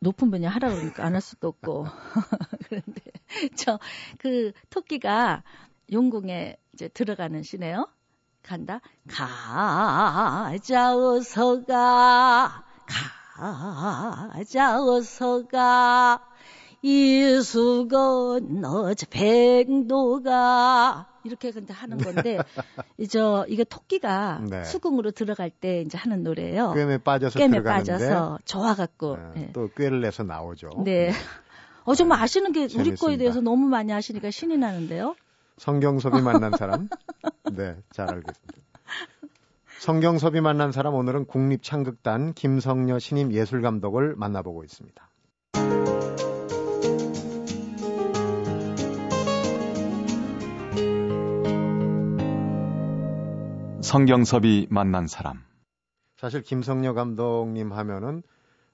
높은 0.00 0.30
분이 0.30 0.46
하라 0.46 0.70
그러니까 0.70 1.04
안 1.04 1.14
할 1.14 1.20
수도 1.20 1.48
없고 1.48 1.86
그런데 2.68 3.00
저 3.56 3.78
그 4.18 4.52
토끼가 4.70 5.42
용궁에 5.92 6.56
이제 6.74 6.88
들어가는 6.88 7.42
시네요. 7.42 7.88
간다. 8.42 8.80
가자 9.08 10.96
어서 10.96 11.64
가 11.64 12.64
가자 13.36 14.82
어서 14.82 15.46
가 15.46 16.22
이수건 16.82 18.64
어저 18.64 19.06
백도가 19.10 21.06
이렇게 21.24 21.50
근데 21.50 21.72
하는 21.72 21.98
건데 21.98 22.38
이제 22.98 23.20
이게 23.48 23.64
토끼가 23.64 24.40
네. 24.48 24.64
수궁으로 24.64 25.10
들어갈 25.10 25.50
때 25.50 25.82
이제 25.82 25.98
하는 25.98 26.22
노래예요. 26.22 26.72
꿰매 26.74 26.98
빠져서 26.98 27.38
꿰매 27.38 27.58
들어가는데 27.58 27.92
빠져서 27.92 28.38
좋아 28.44 28.74
갖고 28.74 29.12
어, 29.12 29.32
네. 29.34 29.50
또 29.52 29.68
꾀를 29.76 30.00
내서 30.00 30.22
나오죠. 30.22 30.70
네. 30.84 31.12
어 31.84 31.94
정말 31.94 32.22
아시는 32.22 32.52
게 32.52 32.62
우리 32.62 32.68
재밌습니다. 32.68 33.00
거에 33.00 33.16
대해서 33.16 33.40
너무 33.40 33.66
많이 33.66 33.92
아시니까 33.92 34.30
신이 34.30 34.56
나는데요. 34.56 35.14
성경섭이 35.56 36.22
만난 36.22 36.52
사람. 36.56 36.88
네, 37.52 37.76
잘 37.92 38.08
알겠습니다. 38.08 38.70
성경섭이 39.80 40.40
만난 40.40 40.72
사람 40.72 40.94
오늘은 40.94 41.24
국립창극단 41.26 42.34
김성녀 42.34 42.98
신임 42.98 43.32
예술감독을 43.32 44.14
만나보고 44.16 44.62
있습니다. 44.64 45.10
성경섭이 53.82 54.66
만난 54.70 55.06
사람. 55.06 55.42
사실 56.16 56.42
김성녀 56.42 56.92
감독님 56.92 57.72
하면은 57.72 58.22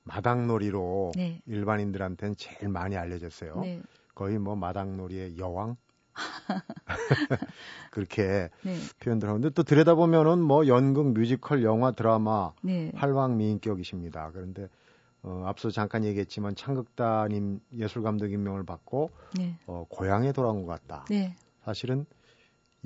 마당놀이로 0.02 1.12
네. 1.14 1.40
일반인들한테는 1.46 2.34
제일 2.36 2.68
많이 2.68 2.96
알려졌어요. 2.96 3.60
네. 3.60 3.80
거의 4.14 4.38
뭐 4.38 4.56
마당놀이의 4.56 5.38
여왕 5.38 5.76
그렇게 7.92 8.50
네. 8.62 8.76
표현들 9.00 9.28
하는데 9.28 9.50
또 9.50 9.62
들여다보면은 9.62 10.40
뭐 10.40 10.66
연극, 10.66 11.12
뮤지컬, 11.12 11.62
영화, 11.62 11.92
드라마 11.92 12.52
네. 12.62 12.90
활왕 12.94 13.36
미인격이십니다. 13.36 14.30
그런데 14.32 14.68
어, 15.22 15.44
앞서 15.46 15.70
잠깐 15.70 16.04
얘기했지만 16.04 16.56
창극단임 16.56 17.60
예술 17.74 18.02
감독 18.02 18.32
임명을 18.32 18.64
받고 18.64 19.10
네. 19.38 19.56
어, 19.66 19.86
고향에 19.88 20.32
돌아온 20.32 20.66
것 20.66 20.72
같다. 20.72 21.04
네. 21.10 21.36
사실은 21.64 22.06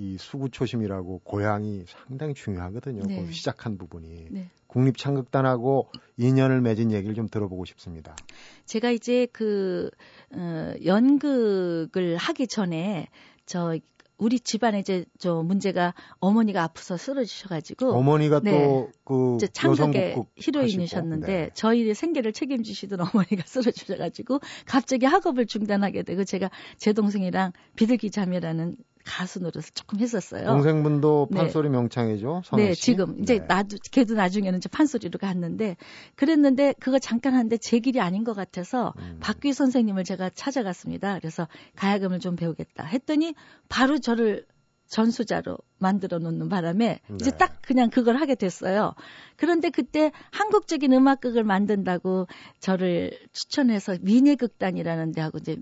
이 0.01 0.17
수구초심이라고 0.19 1.21
고향이 1.25 1.85
상당히 1.87 2.33
중요하거든요. 2.33 3.03
네. 3.07 3.17
거기 3.17 3.33
시작한 3.35 3.77
부분이 3.77 4.29
네. 4.31 4.49
국립창극단하고 4.67 5.91
인연을 6.17 6.63
맺은 6.63 6.91
얘기를 6.91 7.15
좀 7.15 7.29
들어보고 7.29 7.67
싶습니다. 7.67 8.17
제가 8.65 8.91
이제 8.91 9.27
그 9.31 9.91
어, 10.35 10.73
연극을 10.85 12.17
하기 12.17 12.47
전에 12.47 13.09
저 13.45 13.77
우리 14.17 14.39
집안에 14.39 14.79
이제 14.79 15.05
저 15.19 15.43
문제가 15.43 15.95
어머니가 16.19 16.63
아프서 16.63 16.97
쓰러지셔가지고 16.97 17.93
어머니가 17.93 18.41
네. 18.41 18.53
또그 18.53 19.37
이제 19.37 19.49
창극의 19.49 20.17
히로인이셨는데 20.37 21.27
네. 21.27 21.51
저희의 21.55 21.95
생계를 21.95 22.33
책임지시던 22.33 23.01
어머니가 23.13 23.43
쓰러지셔가지고 23.47 24.41
갑자기 24.67 25.07
학업을 25.07 25.47
중단하게 25.47 26.05
되고 26.05 26.25
제가 26.25 26.51
제 26.77 26.93
동생이랑 26.93 27.53
비둘기 27.77 28.11
자매라는 28.11 28.77
가수 29.05 29.41
노릇을 29.41 29.73
조금 29.75 30.01
했었어요. 30.01 30.47
동생분도 30.47 31.29
네. 31.31 31.39
판소리 31.39 31.69
명창이죠. 31.69 32.43
선혜 32.45 32.67
네, 32.67 32.75
씨? 32.75 32.83
지금 32.83 33.21
이제 33.21 33.39
네. 33.39 33.47
나도 33.47 33.77
걔도 33.91 34.15
나중에는 34.15 34.59
이제 34.59 34.69
판소리로 34.69 35.19
갔는데 35.19 35.77
그랬는데 36.17 36.75
그거 36.81 36.99
잠깐 36.99 37.35
하는데 37.35 37.57
제 37.57 37.79
길이 37.79 38.01
아닌 38.01 38.25
것 38.25 38.35
같아서 38.35 38.95
음. 38.99 39.19
박귀 39.21 39.53
선생님을 39.53 40.05
제가 40.05 40.31
찾아갔습니다. 40.31 41.19
그래서 41.19 41.49
가야금을 41.77 42.21
좀 42.21 42.37
배우겠다 42.37 42.85
했더니 42.85 43.35
바로 43.69 43.99
저를 43.99 44.47
전수자로 44.91 45.57
만들어 45.79 46.19
놓는 46.19 46.49
바람에 46.49 47.01
이제 47.15 47.31
네. 47.31 47.37
딱 47.37 47.63
그냥 47.63 47.91
그걸 47.91 48.17
하게 48.17 48.35
됐어요. 48.35 48.95
그런데 49.37 49.71
그때 49.71 50.11
한국적인 50.33 50.93
음악극을 50.93 51.45
만든다고 51.45 52.27
저를 52.59 53.17
추천해서 53.33 53.97
미네극단이라는 54.03 55.13
데하고 55.13 55.39
이제 55.39 55.57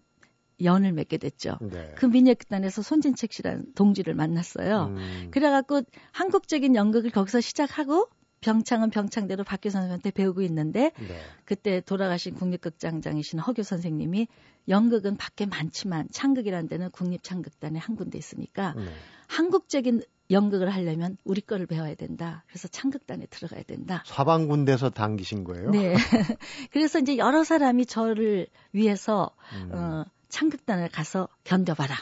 연을 0.62 0.93
맺게 0.93 1.19
됐죠. 1.19 1.59
네. 1.61 1.93
그 1.97 2.07
미네극단에서 2.07 2.83
손진책 2.83 3.33
씨라는 3.33 3.75
동지를 3.75 4.15
만났어요. 4.15 4.87
음, 4.87 5.29
그래갖고 5.31 5.83
한국적인 6.12 6.75
연극을 6.75 7.11
거기서 7.11 7.41
시작하고 7.41 8.09
병창은 8.41 8.91
병창대로 8.91 9.45
박규 9.45 9.71
선생님한테 9.71 10.11
배우고 10.11 10.43
있는데 10.43 10.93
네. 10.99 11.21
그때 11.45 11.81
돌아가신 11.81 12.35
국립극장장이신 12.35 13.41
허교 13.41 13.62
선생님이 13.62 14.29
연극은 14.69 15.17
밖에 15.17 15.47
많지만 15.47 16.09
창극이라는 16.12 16.69
데는 16.69 16.91
국립창극단에 16.91 17.79
한 17.79 17.97
군데 17.97 18.19
있으니까 18.19 18.75
네. 18.77 18.85
한국적인 19.27 20.03
연극을 20.31 20.69
하려면 20.69 21.17
우리 21.25 21.41
거를 21.41 21.67
배워야 21.67 21.95
된다. 21.95 22.45
그래서 22.49 22.69
창극단에 22.69 23.27
들어가야 23.27 23.62
된다. 23.62 24.03
사방군데서 24.07 24.91
당기신 24.91 25.43
거예요? 25.45 25.71
네. 25.71 25.95
그래서 26.71 26.99
이제 26.99 27.17
여러 27.17 27.45
사람이 27.45 27.87
저를 27.87 28.47
위해서 28.73 29.31
음, 29.55 29.75
어, 29.75 30.05
창극단을 30.29 30.89
가서 30.89 31.29
견뎌봐라. 31.45 31.95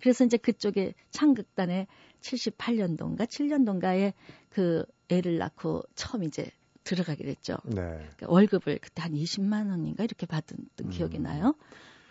그래서 0.00 0.24
이제 0.24 0.36
그쪽에 0.36 0.94
창극단에 1.10 1.86
78년도인가 2.20 3.26
7년도인가에 3.26 4.12
그 4.50 4.84
애를 5.08 5.38
낳고 5.38 5.82
처음 5.94 6.24
이제 6.24 6.50
들어가게 6.84 7.24
됐죠. 7.24 7.56
네. 7.64 7.74
그러니까 7.74 8.26
월급을 8.28 8.78
그때 8.80 9.02
한 9.02 9.12
20만 9.12 9.70
원인가 9.70 10.04
이렇게 10.04 10.26
받은 10.26 10.56
기억이 10.90 11.18
음. 11.18 11.22
나요. 11.22 11.54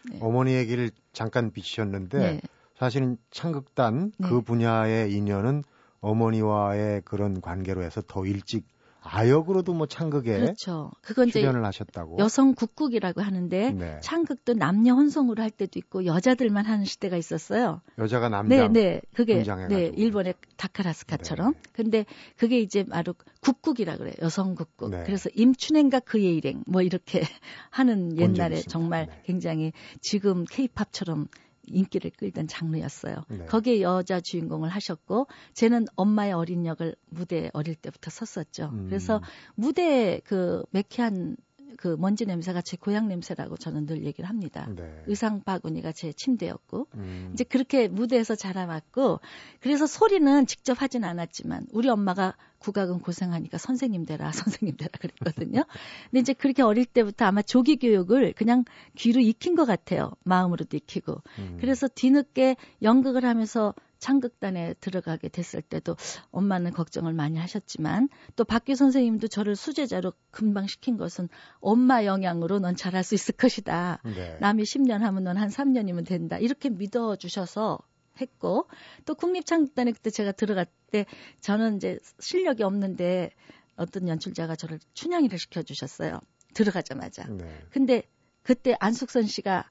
네. 0.10 0.20
어머니 0.22 0.56
얘기를 0.56 0.92
잠깐 1.13 1.51
비치셨는데 1.51 2.18
네. 2.18 2.42
사실은 2.78 3.18
창극단 3.32 4.13
네. 4.18 4.28
그 4.28 4.42
분야의 4.42 5.13
인연은 5.13 5.63
어머니와의 6.00 7.01
그런 7.06 7.42
관계로 7.42 7.84
해서 7.84 8.01
더 8.08 8.25
일찍 8.25 8.66
아역으로도 9.03 9.74
뭐 9.74 9.88
창극에 9.88 10.39
그렇죠. 10.39 10.91
그건 11.01 11.27
이제 11.29 11.39
출연을 11.39 11.65
하셨다고. 11.65 12.17
여성 12.20 12.53
국극이라고 12.53 13.22
하는데 13.22 13.72
네. 13.72 14.00
창극도 14.01 14.53
남녀 14.53 14.93
혼성으로 14.93 15.41
할 15.41 15.50
때도 15.50 15.79
있고 15.79 16.05
여자들만 16.05 16.65
하는 16.65 16.86
시대가 16.86 17.17
있었어요. 17.17 17.81
여자가 17.98 18.29
남자. 18.29 18.55
네, 18.55 18.67
네. 18.67 19.01
그게. 19.13 19.43
네, 19.70 19.91
일본의 19.96 20.36
다카라스카처럼. 20.58 21.53
네. 21.53 21.60
근데 21.74 22.05
그게 22.38 22.60
이제 22.60 22.84
바로 22.86 23.15
국국이라 23.41 23.98
그래요. 23.98 24.13
여성 24.22 24.53
국국. 24.53 24.91
네. 24.91 25.03
그래서 25.05 25.29
임춘행과 25.34 26.01
그의 26.01 26.36
일행 26.36 26.63
뭐 26.67 26.81
이렇게 26.84 27.22
하는 27.72 28.17
옛날에. 28.17 28.62
정말 28.62 29.08
네. 29.08 29.22
굉장히 29.25 29.74
지금 30.00 30.46
케이팝처럼 30.46 31.27
인기를 31.74 32.12
끌던 32.12 32.48
장르였어요. 32.48 33.24
네. 33.30 33.46
거기에 33.46 33.82
여자 33.82 34.20
주인공을 34.20 34.70
하셨고 34.70 35.28
쟤는 35.54 35.86
엄마의 35.96 36.34
어린 36.34 36.66
역을 36.66 36.96
무대 37.10 37.50
어릴 37.54 37.75
때부터 37.75 38.10
섰었죠. 38.12 38.70
음. 38.74 38.86
그래서 38.88 39.22
무대 39.56 40.22
그 40.24 40.63
매캐한 40.72 41.38
그 41.78 41.96
먼지 42.00 42.25
냄새가 42.25 42.62
제 42.62 42.78
고향 42.78 43.08
냄새라고 43.08 43.58
저는 43.58 43.86
늘 43.86 44.04
얘기를 44.06 44.30
합니다. 44.30 44.68
네. 44.75 45.04
의상 45.08 45.42
바구니가 45.42 45.92
제 45.92 46.13
침대였고 46.13 46.88
음. 46.96 47.32
이제 47.34 47.44
그렇게 47.44 47.88
무대에서 47.88 48.36
자라왔고 48.36 49.20
그래서 49.60 49.88
소리는 49.88 50.46
직접 50.46 50.82
하진 50.82 51.04
않았지만 51.04 51.68
우리 51.72 51.90
엄마가 51.90 52.36
국악은 52.60 53.00
고생하니까 53.00 53.58
선생님 53.58 54.06
되라 54.06 54.32
선생님 54.34 54.78
되라 54.78 54.90
그랬거든요. 55.00 55.63
근데 56.10 56.20
이제 56.20 56.34
그렇게 56.34 56.62
어릴 56.62 56.86
때부터 56.86 57.25
아마 57.25 57.42
조기 57.42 57.78
교육을 57.78 58.34
그냥 58.34 58.66
귀로 58.96 59.20
익힌 59.20 59.56
것 59.56 59.66
같아요. 59.66 60.12
마음으로도 60.24 60.78
익히고. 60.78 61.22
음. 61.40 61.58
그래서 61.60 61.88
뒤늦게 61.88 62.56
연극을 62.82 63.25
하면서 63.25 63.74
창극단에 64.01 64.74
들어가게 64.81 65.29
됐을 65.29 65.62
때도 65.62 65.96
엄마는 66.31 66.72
걱정을 66.72 67.13
많이 67.13 67.38
하셨지만 67.38 68.10
또 68.36 68.43
박규 68.43 68.75
선생님도 68.75 69.29
저를 69.29 69.55
수제자로 69.55 70.12
금방 70.31 70.67
시킨 70.67 70.98
것은 70.98 71.29
엄마 71.62 72.03
영향으로 72.03 72.60
넌 72.60 72.75
잘할 72.75 73.03
수 73.05 73.15
있을 73.15 73.36
것이다. 73.38 74.01
네. 74.03 74.38
남이 74.41 74.63
10년 74.63 75.00
하면 75.00 75.24
넌 75.24 75.38
한 75.38 75.48
3년이면 75.48 76.05
된다. 76.05 76.38
이렇게 76.38 76.70
믿어 76.70 77.15
주셔서 77.15 77.79
했고 78.20 78.67
또 79.05 79.15
국립창극단에 79.15 79.93
그때 79.93 80.10
제가 80.10 80.34
들어갈 80.34 80.65
때 80.91 81.05
저는 81.39 81.77
이제 81.77 81.98
실력이 82.20 82.63
없는데 82.63 83.31
어떤 83.77 84.08
연출자가 84.08 84.55
저를 84.55 84.79
춘향이를 84.93 85.38
시켜 85.38 85.62
주셨어요. 85.62 86.20
들어가자마자. 86.53 87.27
네. 87.27 87.46
근데 87.70 88.03
그때 88.43 88.75
안숙선 88.79 89.27
씨가 89.27 89.70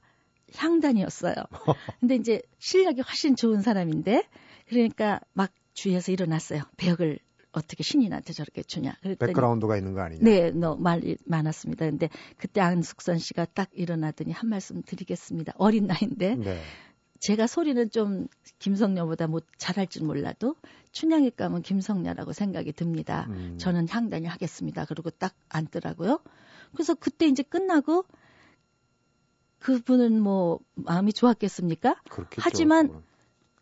향단이었어요. 0.55 1.35
근데 1.99 2.15
이제 2.15 2.41
실력이 2.59 3.01
훨씬 3.01 3.35
좋은 3.35 3.61
사람인데 3.61 4.23
그러니까 4.67 5.19
막 5.33 5.51
주위에서 5.73 6.11
일어났어요. 6.11 6.63
배역을 6.77 7.19
어떻게 7.51 7.83
신인한테 7.83 8.33
저렇게 8.33 8.63
주냐. 8.63 8.95
그랬더니 9.01 9.33
백그라운드가 9.33 9.77
있는 9.77 9.93
거 9.93 10.01
아니냐. 10.01 10.23
네, 10.23 10.51
너 10.51 10.75
말이 10.75 11.17
많았습니다. 11.25 11.85
근데 11.85 12.09
그때 12.37 12.61
안숙선 12.61 13.17
씨가 13.17 13.45
딱 13.53 13.69
일어나더니 13.73 14.31
한 14.31 14.49
말씀 14.49 14.81
드리겠습니다. 14.81 15.53
어린 15.57 15.87
나이인데 15.87 16.35
네. 16.35 16.61
제가 17.19 17.47
소리는 17.47 17.89
좀 17.91 18.27
김성녀보다 18.59 19.27
못 19.27 19.45
잘할 19.57 19.87
줄 19.87 20.05
몰라도 20.05 20.55
춘향이 20.91 21.31
감은 21.31 21.61
김성녀라고 21.61 22.33
생각이 22.33 22.73
듭니다. 22.73 23.27
음. 23.29 23.57
저는 23.59 23.87
향단이 23.89 24.25
하겠습니다. 24.25 24.85
그리고 24.85 25.09
딱 25.11 25.33
앉더라고요. 25.49 26.19
그래서 26.73 26.95
그때 26.95 27.27
이제 27.27 27.43
끝나고 27.43 28.05
그분은 29.61 30.21
뭐 30.21 30.59
마음이 30.75 31.13
좋았겠습니까? 31.13 31.95
그렇겠죠. 32.09 32.41
하지만. 32.43 33.01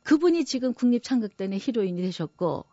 그분이 0.04 0.46
지금 0.46 0.74
국립창극단의 0.74 1.60
히로인이 1.60 2.02
되셨고 2.02 2.66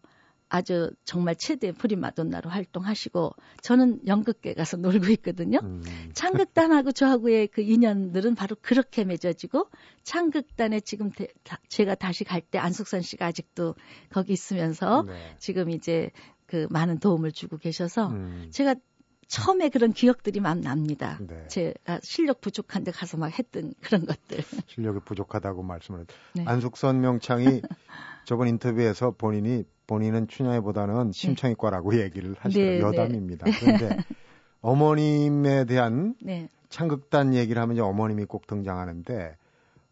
아주 0.49 0.90
정말 1.04 1.35
최대 1.35 1.73
프리마돈나로 1.73 2.49
활동하시고 2.49 3.33
저는 3.62 4.06
연극계 4.06 4.54
가서 4.54 4.76
놀고 4.78 5.09
있거든요. 5.14 5.59
음. 5.62 5.83
창극단하고 6.14 6.92
저하고의 6.92 7.49
그 7.49 7.61
인연들은 7.62 8.37
바로 8.37 8.56
그렇게 8.62 9.04
맺어지고 9.04 9.68
창극단에 10.04 10.80
지금 10.80 11.11
대- 11.11 11.28
다- 11.42 11.61
제가 11.68 11.97
다시 11.97 12.23
갈 12.25 12.40
때 12.40 12.59
안숙선 12.59 13.02
씨가 13.02 13.26
아직도 13.26 13.75
거기 14.11 14.33
있으면서 14.33 15.02
네. 15.02 15.35
지금 15.38 15.68
이제 15.68 16.11
그 16.47 16.68
많은 16.71 17.00
도움을 17.00 17.33
주고 17.33 17.59
계셔서 17.59 18.06
음. 18.11 18.49
제가 18.52 18.76
처음에 19.28 19.68
그런 19.68 19.92
기억들이 19.92 20.40
막 20.40 20.59
납니다. 20.61 21.18
네. 21.26 21.47
제가 21.49 22.00
실력 22.02 22.40
부족한데 22.40 22.92
가서 22.92 23.16
막 23.16 23.37
했던 23.38 23.75
그런 23.80 24.06
것들. 24.06 24.38
실력이 24.68 25.00
부족하다고 25.04 25.62
말씀을 25.62 26.00
했 26.00 26.06
네. 26.35 26.45
안숙선 26.47 27.00
명창이 27.00 27.62
저번 28.25 28.49
인터뷰에서 28.49 29.12
본인이 29.12 29.64
본인은 29.87 30.26
춘향이보다는 30.28 31.12
심청이과라고 31.12 32.00
얘기를 32.00 32.34
하시더라고요. 32.39 32.91
네, 32.91 32.97
네. 32.97 33.02
여담입니다. 33.02 33.47
그런데 33.60 34.04
어머님에 34.60 35.65
대한 35.65 36.15
네. 36.21 36.49
창극단 36.69 37.34
얘기를 37.34 37.62
하면 37.62 37.76
이제 37.76 37.82
어머님이 37.82 38.25
꼭 38.25 38.47
등장하는데 38.47 39.36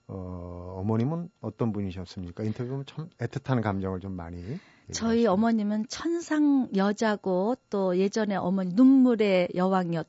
어, 0.09 0.77
어머님은 0.81 1.31
어떤 1.41 1.73
분이셨습니까? 1.73 2.43
인터뷰 2.45 2.71
보면 2.71 2.85
참 2.87 3.09
애틋한 3.19 3.63
감정을 3.63 4.01
좀 4.01 4.13
많이 4.13 4.59
저희 4.93 5.19
얘기하시네요. 5.19 5.31
어머님은 5.31 5.89
천상 5.89 6.69
여자고 6.77 7.57
또 7.71 7.97
예전에 7.97 8.37
어머니 8.37 8.75
눈물의 8.75 9.49
여왕이었 9.55 10.07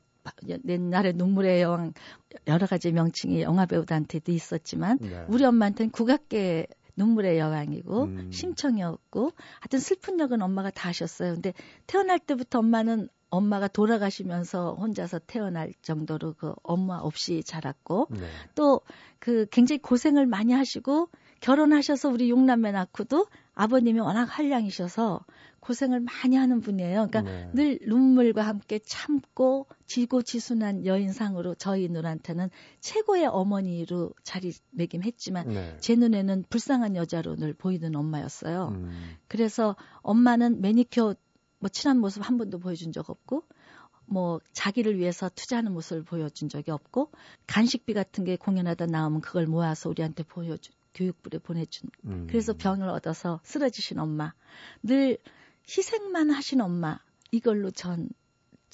옛날에 0.68 1.12
눈물의 1.12 1.62
여왕 1.62 1.92
여러 2.48 2.66
가지 2.66 2.90
명칭이 2.90 3.42
영화 3.42 3.64
배우들한테도 3.64 4.32
있었지만 4.32 4.98
네. 5.00 5.24
우리 5.28 5.44
엄마한테는 5.44 5.90
국악계 5.90 6.66
눈물의 6.96 7.38
여왕이고 7.38 8.02
음. 8.04 8.30
심청이었고 8.32 9.32
하여튼 9.60 9.78
슬픈 9.78 10.18
역은 10.18 10.42
엄마가 10.42 10.70
다 10.70 10.88
하셨어요. 10.88 11.34
근데 11.34 11.52
태어날 11.86 12.18
때부터 12.18 12.58
엄마는 12.58 13.08
엄마가 13.28 13.68
돌아가시면서 13.68 14.74
혼자서 14.74 15.20
태어날 15.26 15.72
정도로 15.82 16.34
그 16.34 16.54
엄마 16.62 16.96
없이 16.96 17.42
자랐고 17.44 18.08
네. 18.10 18.26
또그 18.54 19.46
굉장히 19.50 19.78
고생을 19.78 20.26
많이 20.26 20.52
하시고 20.52 21.08
결혼하셔서 21.40 22.08
우리 22.08 22.30
육남매 22.30 22.72
낳고도 22.72 23.26
아버님이 23.56 24.00
워낙 24.00 24.24
한량이셔서 24.24 25.24
고생을 25.60 26.00
많이 26.00 26.36
하는 26.36 26.60
분이에요. 26.60 27.08
그러니까 27.08 27.22
네. 27.22 27.50
늘 27.54 27.78
눈물과 27.86 28.42
함께 28.42 28.78
참고 28.78 29.66
지고지순한 29.86 30.84
여인상으로 30.84 31.54
저희 31.56 31.88
눈한테는 31.88 32.50
최고의 32.80 33.26
어머니로 33.26 34.12
자리매김했지만 34.22 35.48
네. 35.48 35.76
제 35.80 35.96
눈에는 35.96 36.44
불쌍한 36.50 36.96
여자로 36.96 37.36
늘 37.36 37.54
보이는 37.54 37.96
엄마였어요. 37.96 38.68
음. 38.74 38.90
그래서 39.26 39.74
엄마는 40.02 40.60
매니큐어 40.60 41.14
뭐 41.58 41.68
친한 41.70 41.98
모습 41.98 42.28
한 42.28 42.36
번도 42.36 42.58
보여준 42.58 42.92
적 42.92 43.08
없고 43.08 43.42
뭐 44.04 44.38
자기를 44.52 44.98
위해서 44.98 45.30
투자하는 45.34 45.72
모습을 45.72 46.04
보여준 46.04 46.50
적이 46.50 46.72
없고 46.72 47.10
간식비 47.46 47.94
같은 47.94 48.24
게 48.24 48.36
공연하다 48.36 48.86
나오면 48.86 49.22
그걸 49.22 49.46
모아서 49.46 49.88
우리한테 49.88 50.22
보여준 50.24 50.74
교육부에 50.96 51.38
보내준 51.38 51.88
음. 52.06 52.26
그래서 52.28 52.52
병을 52.52 52.88
얻어서 52.88 53.38
쓰러지신 53.44 54.00
엄마 54.00 54.32
늘 54.82 55.18
희생만 55.68 56.30
하신 56.30 56.60
엄마 56.60 56.98
이걸로 57.30 57.70
전 57.70 58.08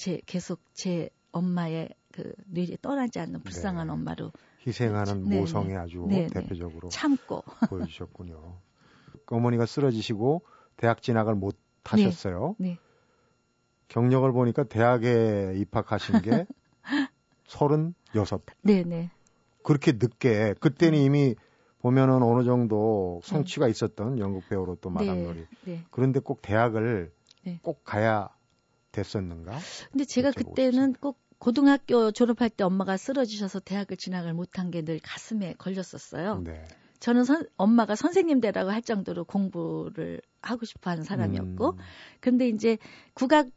제 0.03 0.21
계속 0.27 0.61
제 0.75 1.11
엄마의 1.33 1.89
그 2.13 2.33
뇌리 2.47 2.77
떠나지 2.83 3.21
않는 3.21 3.43
불쌍한 3.43 3.87
네. 3.87 3.93
엄마로 3.93 4.33
희생하는 4.67 5.29
네, 5.29 5.39
모성이 5.39 5.69
네. 5.69 5.77
아주 5.77 6.07
네, 6.09 6.27
네. 6.27 6.27
대표적으로 6.27 6.89
참고 6.89 7.43
보여주셨군요. 7.71 8.59
어머니가 9.27 9.67
쓰러지시고 9.67 10.43
대학 10.77 11.03
진학을 11.03 11.37
못 11.37 11.57
하셨어요. 11.85 12.57
네. 12.59 12.79
경력을 13.87 14.31
보니까 14.33 14.65
대학에 14.65 15.55
입학하신 15.57 16.23
게 16.23 16.47
서른 17.47 17.95
여섯. 18.15 18.43
네네 18.63 19.11
그렇게 19.63 19.93
늦게 19.93 20.55
그때는 20.59 20.99
음. 20.99 21.05
이미 21.05 21.35
보면은 21.83 22.23
어느 22.23 22.45
정도 22.45 23.21
성취가 23.25 23.69
있었던 23.69 24.19
연극 24.19 24.49
배우로 24.49 24.77
또 24.81 24.89
마담놀이. 24.91 25.45
네. 25.65 25.83
그런데 25.91 26.21
꼭 26.21 26.41
대학을 26.43 27.13
네. 27.45 27.59
꼭 27.63 27.83
가야 27.85 28.29
됐었는가? 28.93 29.59
근데 29.91 30.05
제가 30.05 30.31
그때는 30.33 30.95
꼭 30.95 31.19
고등학교 31.39 32.13
졸업할 32.13 32.51
때 32.51 32.63
엄마가 32.63 32.97
쓰러지셔서 32.97 33.61
대학을 33.61 33.97
진학을 33.97 34.33
못한 34.33 34.71
게 34.71 34.83
늘 34.83 35.01
가슴에 35.03 35.55
걸렸었어요. 35.59 36.43
네. 36.45 36.65
저는 37.01 37.25
선- 37.25 37.49
엄마가 37.57 37.97
선생님 37.97 38.41
되라고 38.41 38.71
할 38.71 38.81
정도로 38.81 39.25
공부를 39.25 40.21
하고 40.41 40.65
싶어 40.65 40.91
하는 40.91 41.03
사람이었고, 41.03 41.71
음, 41.71 41.79
근데 42.21 42.49
이제 42.49 42.79
국악 43.13 43.49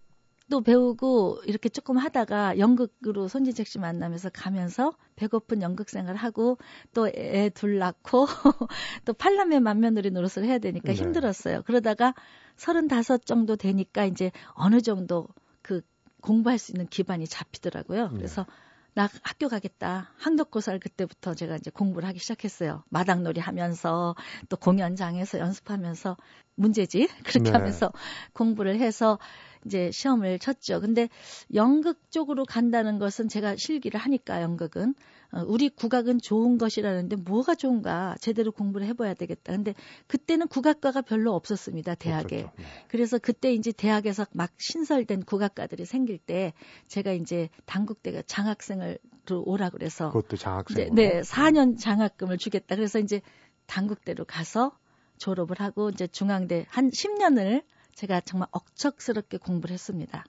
도 0.49 0.61
배우고 0.61 1.41
이렇게 1.45 1.69
조금 1.69 1.97
하다가 1.97 2.59
연극으로 2.59 3.27
손진책 3.27 3.65
씨 3.65 3.79
만나면서 3.79 4.29
가면서 4.29 4.93
배고픈 5.15 5.63
연극 5.63 5.89
생활 5.89 6.15
하고 6.15 6.57
또 6.93 7.07
애 7.07 7.49
둘 7.49 7.79
낳고 7.79 8.27
또 9.05 9.13
팔남의 9.13 9.59
맏며느리 9.61 10.11
노릇을 10.11 10.45
해야 10.45 10.59
되니까 10.59 10.93
네. 10.93 10.93
힘들었어요. 10.93 11.63
그러다가 11.63 12.13
서른다섯 12.57 13.25
정도 13.25 13.55
되니까 13.55 14.05
이제 14.05 14.31
어느 14.53 14.81
정도 14.81 15.27
그 15.63 15.81
공부할 16.21 16.59
수 16.59 16.71
있는 16.71 16.85
기반이 16.87 17.27
잡히더라고요. 17.27 18.09
네. 18.09 18.17
그래서 18.17 18.45
나 18.93 19.09
학교 19.23 19.49
가겠다. 19.49 20.11
학력고사를 20.17 20.79
그때부터 20.79 21.33
제가 21.33 21.57
이제 21.57 21.69
공부를 21.69 22.07
하기 22.07 22.19
시작했어요. 22.19 22.83
마당놀이 22.89 23.41
하면서 23.41 24.15
또 24.47 24.55
공연장에서 24.55 25.39
연습하면서 25.39 26.15
문제지 26.55 27.09
그렇게 27.25 27.49
네. 27.49 27.51
하면서 27.51 27.91
공부를 28.33 28.79
해서 28.79 29.19
이제 29.65 29.91
시험을 29.91 30.39
쳤죠. 30.39 30.79
근데 30.79 31.09
연극 31.53 32.11
쪽으로 32.11 32.45
간다는 32.45 32.99
것은 32.99 33.27
제가 33.27 33.55
실기를 33.57 33.99
하니까 33.99 34.41
연극은 34.41 34.93
어, 35.31 35.43
우리 35.47 35.69
국악은 35.69 36.19
좋은 36.21 36.57
것이라는데 36.57 37.17
뭐가 37.17 37.55
좋은가 37.55 38.15
제대로 38.21 38.51
공부를 38.51 38.87
해봐야 38.87 39.13
되겠다. 39.13 39.53
근데 39.53 39.73
그때는 40.07 40.47
국악과가 40.47 41.01
별로 41.01 41.33
없었습니다 41.33 41.95
대학에. 41.95 42.43
없었죠. 42.43 42.53
네. 42.57 42.65
그래서 42.87 43.17
그때 43.17 43.53
이제 43.53 43.71
대학에서 43.71 44.27
막 44.33 44.51
신설된 44.57 45.23
국악가들이 45.23 45.85
생길 45.85 46.19
때 46.19 46.53
제가 46.87 47.11
이제 47.11 47.49
당국대가 47.65 48.21
장학생을 48.25 48.99
오라 49.31 49.71
그래서 49.71 50.09
그것도 50.09 50.37
장학생. 50.37 50.93
네, 50.93 51.09
네, 51.09 51.21
4년 51.21 51.79
장학금을 51.79 52.37
주겠다. 52.37 52.75
그래서 52.75 52.99
이제 52.99 53.21
당국대로 53.65 54.25
가서 54.25 54.77
졸업을 55.17 55.59
하고 55.59 55.89
이제 55.89 56.07
중앙대 56.07 56.65
한 56.69 56.91
10년을 56.91 57.63
제가 57.95 58.19
정말 58.21 58.47
억척스럽게 58.51 59.37
공부를 59.37 59.73
했습니다. 59.73 60.25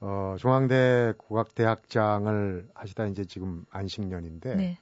어, 0.00 0.36
중앙대 0.38 1.12
국악대학장을 1.18 2.68
하시다 2.74 3.06
이제 3.08 3.24
지금 3.24 3.64
안식년인데 3.70 4.54
네. 4.54 4.78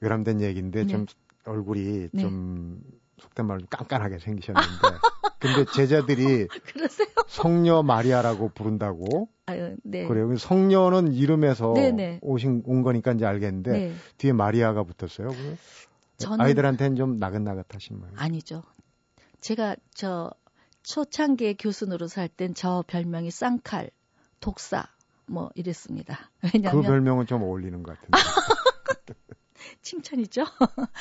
외람된 0.00 0.40
얘기인데 0.42 0.82
네. 0.82 0.86
좀 0.86 1.06
얼굴이 1.44 2.08
네. 2.12 2.22
좀 2.22 2.80
속된 3.18 3.46
말로 3.46 3.60
좀 3.60 3.68
깐깐하게 3.70 4.18
생기셨는데 4.18 4.68
근데 5.40 5.64
제자들이 5.72 6.46
그러세요? 6.72 7.08
성녀 7.26 7.82
마리아라고 7.82 8.50
부른다고 8.50 9.28
아유, 9.46 9.76
네. 9.82 10.06
그래요. 10.06 10.36
성녀는 10.36 11.14
이름에서 11.14 11.72
네네. 11.74 12.20
오신 12.22 12.64
온 12.66 12.82
거니까 12.82 13.12
이제 13.12 13.24
알겠는데 13.24 13.72
네. 13.72 13.94
뒤에 14.18 14.32
마리아가 14.32 14.84
붙었어요. 14.84 15.30
저는 16.18 16.40
아이들한테는 16.44 16.96
좀 16.96 17.16
나긋나긋하신 17.16 17.98
모양. 17.98 18.12
아니죠. 18.18 18.62
제가 19.40 19.76
저 19.94 20.30
초창기에 20.88 21.54
교수 21.54 21.84
노릇을 21.84 22.16
할땐 22.16 22.54
저 22.54 22.82
별명이 22.86 23.30
쌍칼, 23.30 23.90
독사 24.40 24.86
뭐 25.26 25.50
이랬습니다. 25.54 26.30
그 26.40 26.48
왜냐하면 26.54 26.82
별명은 26.82 27.26
좀 27.26 27.42
어울리는 27.42 27.82
것 27.82 27.94
같은데. 27.94 28.16
칭찬이죠. 29.82 30.44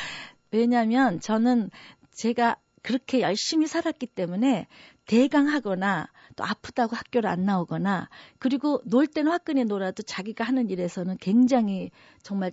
왜냐하면 0.51 1.21
저는 1.21 1.69
제가 2.11 2.57
그렇게 2.81 3.21
열심히 3.21 3.65
살았기 3.65 4.07
때문에 4.07 4.67
대강하거나 5.05 6.09
또 6.35 6.43
아프다고 6.43 6.97
학교를 6.97 7.29
안 7.29 7.45
나오거나 7.45 8.09
그리고 8.39 8.81
놀 8.83 9.07
때는 9.07 9.31
화끈히 9.31 9.63
놀아도 9.63 10.03
자기가 10.03 10.43
하는 10.43 10.69
일에서는 10.69 11.15
굉장히 11.21 11.91
정말 12.23 12.51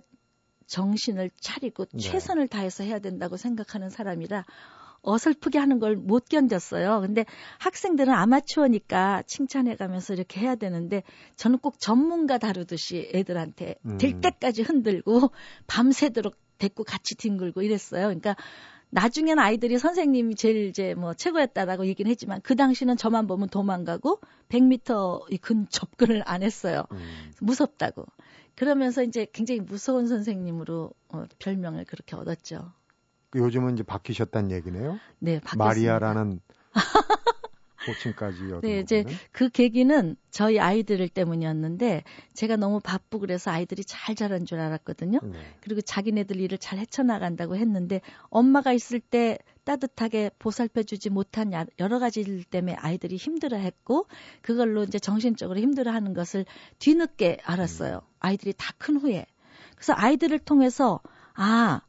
정신을 0.67 1.31
차리고 1.41 1.85
네. 1.85 1.99
최선을 1.99 2.47
다해서 2.47 2.85
해야 2.85 2.99
된다고 2.99 3.35
생각하는 3.35 3.89
사람이라 3.89 4.45
어설프게 5.05 5.57
하는 5.57 5.79
걸 5.79 5.95
못 6.05 6.25
견뎠어요. 6.25 7.01
근데 7.01 7.25
학생들은 7.59 8.13
아마추어니까 8.13 9.23
칭찬해가면서 9.23 10.13
이렇게 10.13 10.39
해야 10.41 10.55
되는데 10.55 11.03
저는 11.35 11.59
꼭 11.59 11.79
전문가 11.79 12.37
다루듯이 12.37 13.09
애들한테 13.13 13.75
음. 13.85 13.97
될 13.97 14.21
때까지 14.21 14.61
흔들고 14.61 15.31
밤새도록 15.67 16.35
데리고 16.57 16.83
같이 16.83 17.15
뒹굴고 17.15 17.61
이랬어요. 17.63 18.03
그러니까 18.03 18.35
나중엔 18.91 19.39
아이들이 19.39 19.77
선생님이 19.77 20.35
제일 20.35 20.67
이제 20.67 20.93
뭐 20.93 21.13
최고였다라고 21.13 21.85
얘기는 21.87 22.09
했지만 22.09 22.39
그 22.41 22.55
당시는 22.55 22.95
저만 22.95 23.27
보면 23.27 23.49
도망가고 23.49 24.19
100m 24.49 25.31
이근 25.31 25.67
접근을 25.69 26.23
안 26.25 26.43
했어요. 26.43 26.83
음. 26.91 27.31
무섭다고. 27.41 28.05
그러면서 28.55 29.03
이제 29.03 29.27
굉장히 29.33 29.59
무서운 29.59 30.07
선생님으로 30.07 30.91
어, 31.09 31.23
별명을 31.39 31.83
그렇게 31.85 32.15
얻었죠. 32.15 32.71
그 33.35 33.39
요즘은 33.39 33.73
이제 33.73 33.83
바뀌셨다는 33.83 34.51
얘기네요. 34.51 34.97
네, 35.19 35.39
바뀌었습니다. 35.41 35.65
마리아라는 35.65 36.39
호칭까지 37.87 38.45
얻은 38.51 38.61
네, 38.61 38.79
이제 38.79 39.03
거군요. 39.03 39.17
그 39.31 39.49
계기는 39.49 40.15
저희 40.31 40.59
아이들 40.59 41.07
때문이었는데 41.07 42.03
제가 42.33 42.55
너무 42.55 42.79
바쁘고 42.79 43.19
그래서 43.19 43.51
아이들이 43.51 43.83
잘 43.83 44.15
자란 44.15 44.45
줄 44.45 44.59
알았거든요. 44.59 45.19
네. 45.21 45.39
그리고 45.61 45.81
자기네들 45.81 46.39
일을 46.39 46.57
잘 46.57 46.79
헤쳐나간다고 46.79 47.55
했는데 47.57 48.01
엄마가 48.29 48.73
있을 48.73 48.99
때 48.99 49.37
따뜻하게 49.65 50.31
보살펴주지 50.39 51.11
못한 51.11 51.53
야- 51.53 51.65
여러 51.77 51.99
가지 51.99 52.21
일 52.21 52.43
때문에 52.43 52.73
아이들이 52.79 53.17
힘들어했고 53.17 54.07
그걸로 54.41 54.83
이제 54.83 54.97
정신적으로 54.97 55.59
힘들어하는 55.59 56.13
것을 56.15 56.45
뒤늦게 56.79 57.39
알았어요. 57.43 58.01
아이들이 58.19 58.53
다 58.57 58.73
큰 58.79 58.97
후에. 58.97 59.25
그래서 59.75 59.93
아이들을 59.95 60.39
통해서 60.39 61.01
아 61.35 61.81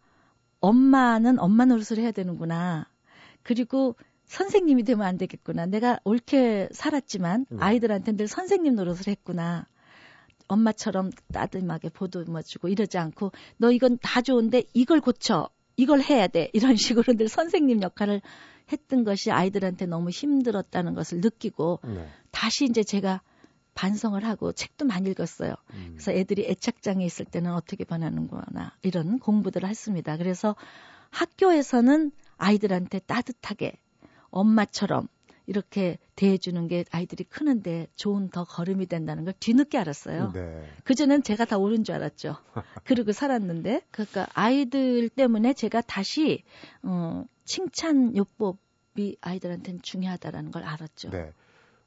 엄마는 0.66 1.38
엄마 1.38 1.64
노릇을 1.64 1.98
해야 1.98 2.10
되는구나. 2.10 2.88
그리고 3.44 3.94
선생님이 4.24 4.82
되면 4.82 5.06
안 5.06 5.16
되겠구나. 5.16 5.66
내가 5.66 6.00
옳게 6.02 6.70
살았지만 6.72 7.46
네. 7.48 7.56
아이들한테 7.60 8.16
늘 8.16 8.26
선생님 8.26 8.74
노릇을 8.74 9.06
했구나. 9.06 9.68
엄마처럼 10.48 11.12
따뜻하게 11.32 11.90
보듬어주고 11.90 12.68
이러지 12.68 12.98
않고 12.98 13.30
너 13.58 13.70
이건 13.70 13.98
다 14.02 14.22
좋은데 14.22 14.64
이걸 14.74 15.00
고쳐 15.00 15.48
이걸 15.76 16.00
해야 16.00 16.26
돼 16.26 16.50
이런 16.52 16.74
식으로 16.76 17.14
늘 17.14 17.28
선생님 17.28 17.82
역할을 17.82 18.20
했던 18.72 19.04
것이 19.04 19.30
아이들한테 19.30 19.86
너무 19.86 20.10
힘들었다는 20.10 20.94
것을 20.94 21.20
느끼고 21.20 21.78
네. 21.84 22.08
다시 22.32 22.64
이제 22.64 22.82
제가 22.82 23.22
반성을 23.76 24.24
하고 24.24 24.52
책도 24.52 24.86
많이 24.86 25.10
읽었어요. 25.10 25.54
음. 25.74 25.90
그래서 25.92 26.10
애들이 26.10 26.46
애착장애 26.48 27.04
있을 27.04 27.24
때는 27.26 27.52
어떻게 27.52 27.84
변하는구나 27.84 28.74
이런 28.82 29.20
공부들을 29.20 29.68
했습니다. 29.68 30.16
그래서 30.16 30.56
학교에서는 31.10 32.10
아이들한테 32.38 32.98
따뜻하게 33.00 33.78
엄마처럼 34.30 35.06
이렇게 35.46 35.98
대해주는 36.16 36.66
게 36.66 36.84
아이들이 36.90 37.22
크는데 37.24 37.86
좋은 37.94 38.30
더 38.30 38.44
걸음이 38.44 38.86
된다는 38.86 39.24
걸 39.24 39.34
뒤늦게 39.38 39.78
알았어요. 39.78 40.32
네. 40.32 40.68
그전엔 40.84 41.22
제가 41.22 41.44
다 41.44 41.56
옳은 41.56 41.84
줄 41.84 41.94
알았죠. 41.94 42.36
그러고 42.82 43.12
살았는데, 43.12 43.82
그러니까 43.92 44.26
아이들 44.32 45.08
때문에 45.08 45.52
제가 45.52 45.82
다시 45.82 46.42
어, 46.82 47.24
칭찬 47.44 48.16
요법이 48.16 49.18
아이들한테는 49.20 49.82
중요하다라는 49.82 50.50
걸 50.50 50.64
알았죠. 50.64 51.10
네. 51.10 51.32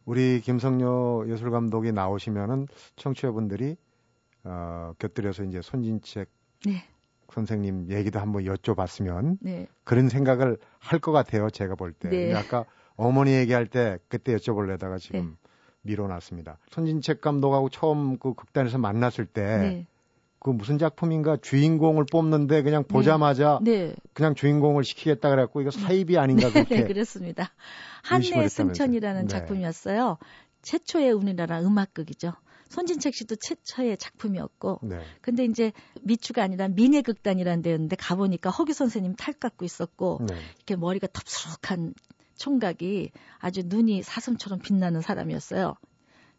우리 0.10 0.42
김성녀 0.42 1.26
예술 1.28 1.52
감독이 1.52 1.92
나오시면은 1.92 2.68
청취자분들이 2.96 3.76
어, 4.44 4.94
곁들여서 4.98 5.44
이제 5.44 5.62
손진책 5.62 6.28
네, 6.66 6.84
선생님 7.32 7.92
얘기도 7.92 8.20
한번 8.20 8.44
여쭤봤으면 8.44 9.38
네, 9.40 9.68
그런 9.84 10.10
생각을 10.10 10.58
할 10.80 11.00
것 11.00 11.12
같아요. 11.12 11.52
제가 11.52 11.76
볼 11.76 11.94
때. 11.94 12.10
네. 12.10 12.34
아까 12.34 12.66
어머니 12.96 13.34
얘기할 13.34 13.68
때 13.68 14.00
그때 14.08 14.36
여쭤보려다가 14.36 14.98
지금 15.00 15.38
미뤄놨습니다. 15.84 16.58
손진책 16.72 17.22
감독하고 17.22 17.70
처음 17.70 18.18
그 18.18 18.34
극단에서 18.34 18.80
만났을 18.80 19.28
때 19.28 19.44
네, 19.60 19.88
그 20.40 20.50
무슨 20.52 20.78
작품인가 20.78 21.38
주인공을 21.38 22.06
뽑는데 22.10 22.64
그냥 22.64 22.84
보자마자 22.86 23.60
네, 23.62 23.94
그냥 24.14 24.36
주인공을 24.36 24.84
시키겠다 24.84 25.30
그래갖고 25.30 25.62
이거 25.62 25.72
사입이 25.72 26.18
아닌가 26.18 26.48
네, 26.48 26.64
그렇게 26.64 26.86
그렇습니다. 26.86 27.52
의심을 28.12 28.38
한내. 28.38 28.50
승천이라는 28.50 29.22
네. 29.24 29.28
작품이었어요. 29.28 30.18
최초의 30.62 31.12
우리나라 31.12 31.62
음악극이죠. 31.62 32.34
손진책 32.70 33.16
씨도 33.16 33.38
최초의 33.38 33.98
작품이었고, 33.98 34.82
네. 34.84 35.00
근데 35.22 35.44
이제 35.44 35.72
미추가 36.04 36.44
아니라 36.44 36.68
미네극단이라는 36.68 37.64
데였는데 37.64 37.96
가보니까 37.96 38.52
허규 38.52 38.74
선생님 38.74 39.16
탈 39.16 39.34
깎고 39.34 39.66
있었고, 39.66 40.20
네. 40.28 40.36
이렇게 40.58 40.76
머리가 40.76 41.08
덥수룩한 41.12 41.96
총각이 42.38 43.12
아주 43.40 43.64
눈이 43.66 44.04
사슴처럼 44.04 44.60
빛나는 44.60 45.02
사람이었어요. 45.02 45.74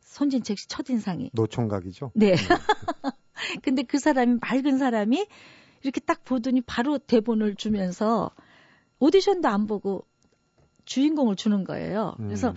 손진책 0.02 0.58
씨 0.58 0.68
첫인상이. 0.68 1.30
노총각이죠. 1.34 2.12
네. 2.14 2.34
근데 3.62 3.82
그 3.82 3.98
사람이 3.98 4.38
맑은 4.40 4.78
사람이 4.78 5.26
이렇게 5.82 6.00
딱 6.00 6.24
보더니 6.24 6.60
바로 6.60 6.98
대본을 6.98 7.56
주면서 7.56 8.30
오디션도 8.98 9.48
안 9.48 9.66
보고 9.66 10.06
주인공을 10.84 11.36
주는 11.36 11.64
거예요. 11.64 12.14
그래서 12.18 12.50
음. 12.50 12.54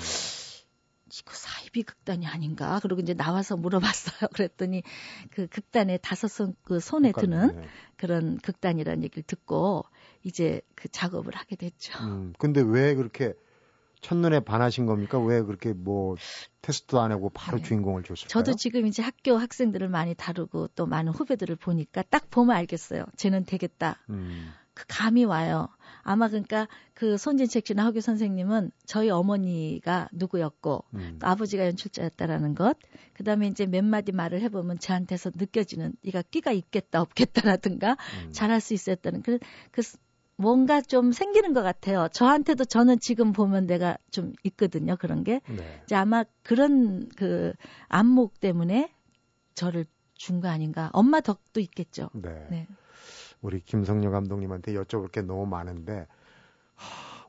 이거 1.14 1.34
사이비 1.34 1.84
극단이 1.84 2.26
아닌가? 2.26 2.80
그리고 2.82 3.00
이제 3.00 3.14
나와서 3.14 3.56
물어봤어요. 3.56 4.30
그랬더니 4.34 4.82
그 5.30 5.46
극단에 5.48 5.98
다섯 5.98 6.28
손, 6.28 6.56
그 6.64 6.80
손에 6.80 7.12
드는 7.12 7.56
네. 7.56 7.68
그런 7.98 8.38
극단이라는 8.40 9.04
얘기를 9.04 9.22
듣고 9.22 9.86
이제 10.24 10.62
그 10.76 10.90
작업을 10.90 11.36
하게 11.36 11.56
됐죠. 11.56 11.94
음, 12.04 12.34
근데 12.40 12.62
왜 12.62 12.96
그렇게 12.96 13.34
첫눈에 14.04 14.42
반하신 14.42 14.86
겁니까? 14.86 15.18
왜 15.18 15.42
그렇게 15.42 15.74
뭐 15.74 16.16
테스트도 16.62 17.02
안 17.02 17.12
하고 17.12 17.30
바로 17.30 17.58
네. 17.58 17.64
주인공을 17.64 18.04
줬을까요? 18.04 18.28
저도 18.28 18.56
지금 18.56 18.86
이제 18.86 19.02
학교 19.02 19.38
학생들을 19.38 19.90
많이 19.90 20.14
다루고 20.14 20.68
또 20.76 20.86
많은 20.86 21.14
후배들을 21.14 21.56
보니까 21.56 22.04
딱 22.10 22.30
보면 22.30 22.56
알겠어요. 22.56 23.06
쟤는 23.16 23.46
되겠다. 23.46 23.98
음, 24.10 24.52
그 24.74 24.86
감이 24.88 25.24
와요. 25.24 25.70
아마 26.02 26.28
그러니까 26.28 26.68
그 26.94 27.18
손진책 27.18 27.66
씨나 27.66 27.86
허규 27.86 28.02
선생님은 28.02 28.72
저희 28.86 29.10
어머니가 29.10 30.10
누구였고 30.12 30.84
음. 30.96 31.18
또 31.22 31.28
아버지가 31.28 31.66
연출자였다라는 31.66 32.56
것, 32.56 32.78
그 33.14 33.24
다음에 33.24 33.48
이제 33.48 33.66
몇 33.66 33.86
마디 33.86 34.12
말을 34.12 34.42
해보면 34.42 34.80
저한테서 34.80 35.32
느껴지는, 35.36 35.94
네가 36.04 36.24
끼가 36.24 36.52
있겠다, 36.52 37.02
없겠다라든가, 37.02 37.92
음. 38.26 38.32
잘할 38.32 38.60
수 38.60 38.74
있었다는 38.74 39.22
그, 39.22 39.40
그 39.72 39.82
뭔가 40.36 40.82
좀 40.82 41.12
생기는 41.12 41.54
것 41.54 41.62
같아요. 41.62 42.08
저한테도 42.12 42.66
저는 42.66 43.00
지금 43.00 43.32
보면 43.34 43.68
내가 43.68 43.98
좀 44.12 44.34
있거든요. 44.44 44.96
그런 44.98 45.24
게. 45.24 45.42
네. 45.48 45.82
이제 45.84 45.96
아마 45.96 46.24
그런 46.44 47.08
그 47.16 47.54
안목 47.88 48.40
때문에 48.40 48.92
저를 49.54 49.86
준 50.16 50.42
거 50.42 50.48
아닌가. 50.48 50.90
엄마 50.94 51.22
덕도 51.22 51.60
있겠죠. 51.60 52.10
네. 52.14 52.48
네. 52.50 52.68
우리 53.42 53.60
김성녀 53.60 54.10
감독님한테 54.10 54.74
여쭤볼 54.74 55.12
게 55.12 55.22
너무 55.22 55.46
많은데 55.46 56.08
하, 56.76 57.26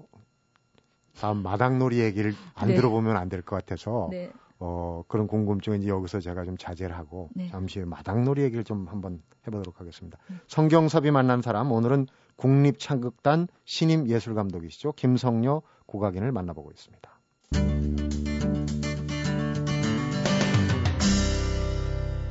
다음 1.21 1.43
마당놀이 1.43 1.99
얘기를 2.01 2.35
안 2.55 2.69
네. 2.69 2.75
들어보면 2.77 3.17
안 3.17 3.29
될 3.29 3.43
것 3.43 3.57
같아서 3.57 4.09
네. 4.11 4.33
어, 4.67 5.03
그런 5.09 5.27
궁금증은 5.27 5.83
이제 5.83 5.91
여기서 5.91 6.21
제가 6.21 6.45
좀 6.45 6.57
자제를 6.57 6.97
하고 6.97 7.29
네. 7.35 7.49
잠시 7.49 7.81
후에 7.81 7.85
마당놀이 7.85 8.41
얘기를 8.41 8.65
좀 8.65 8.89
한번 8.89 9.21
해보도록 9.47 9.79
하겠습니다. 9.79 10.17
음. 10.31 10.41
성경섭이 10.49 11.11
만난 11.11 11.43
사람 11.43 11.71
오늘은 11.71 12.07
국립창극단 12.37 13.49
신임 13.67 14.09
예술감독이시죠 14.09 14.93
김성녀 14.93 15.61
국악인을 15.85 16.33
만나보고 16.33 16.71
있습니다. 16.71 17.21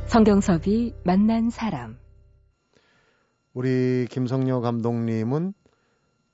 성경섭이 0.08 0.94
만난 1.04 1.52
사람. 1.52 2.00
우리 3.54 4.08
김성녀 4.10 4.60
감독님은 4.62 5.54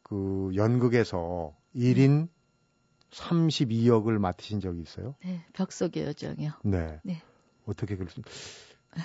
그 0.03 0.51
연극에서 0.55 1.53
1인 1.75 2.29
32역을 3.11 4.17
맡으신 4.19 4.59
적이 4.59 4.81
있어요. 4.81 5.15
네. 5.23 5.41
벽속의 5.53 6.03
여정이요. 6.05 6.51
네. 6.63 6.99
네. 7.03 7.21
어떻게 7.65 7.95
그렇습니까? 7.95 8.29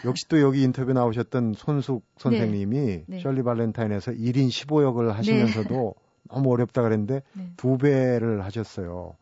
역시 0.05 0.27
또 0.29 0.41
여기 0.41 0.63
인터뷰 0.63 0.93
나오셨던 0.93 1.55
손숙 1.55 2.05
선생님이 2.17 3.05
네. 3.07 3.21
셜리 3.21 3.43
발렌타인에서 3.43 4.13
1인 4.13 4.49
15역을 4.49 5.09
하시면서도 5.13 5.95
너무 6.31 6.53
어렵다 6.53 6.83
그랬는데 6.83 7.23
네. 7.35 7.53
두 7.57 7.77
배를 7.77 8.45
하셨어요. 8.45 9.17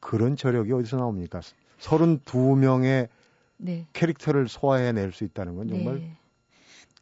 그런 0.00 0.36
저력이 0.36 0.72
어디서 0.72 0.96
나옵니까? 0.96 1.40
32명의 1.80 3.08
네. 3.56 3.86
캐릭터를 3.92 4.48
소화해낼 4.48 5.12
수 5.12 5.24
있다는 5.24 5.56
건 5.56 5.68
정말 5.68 6.00
네. 6.00 6.16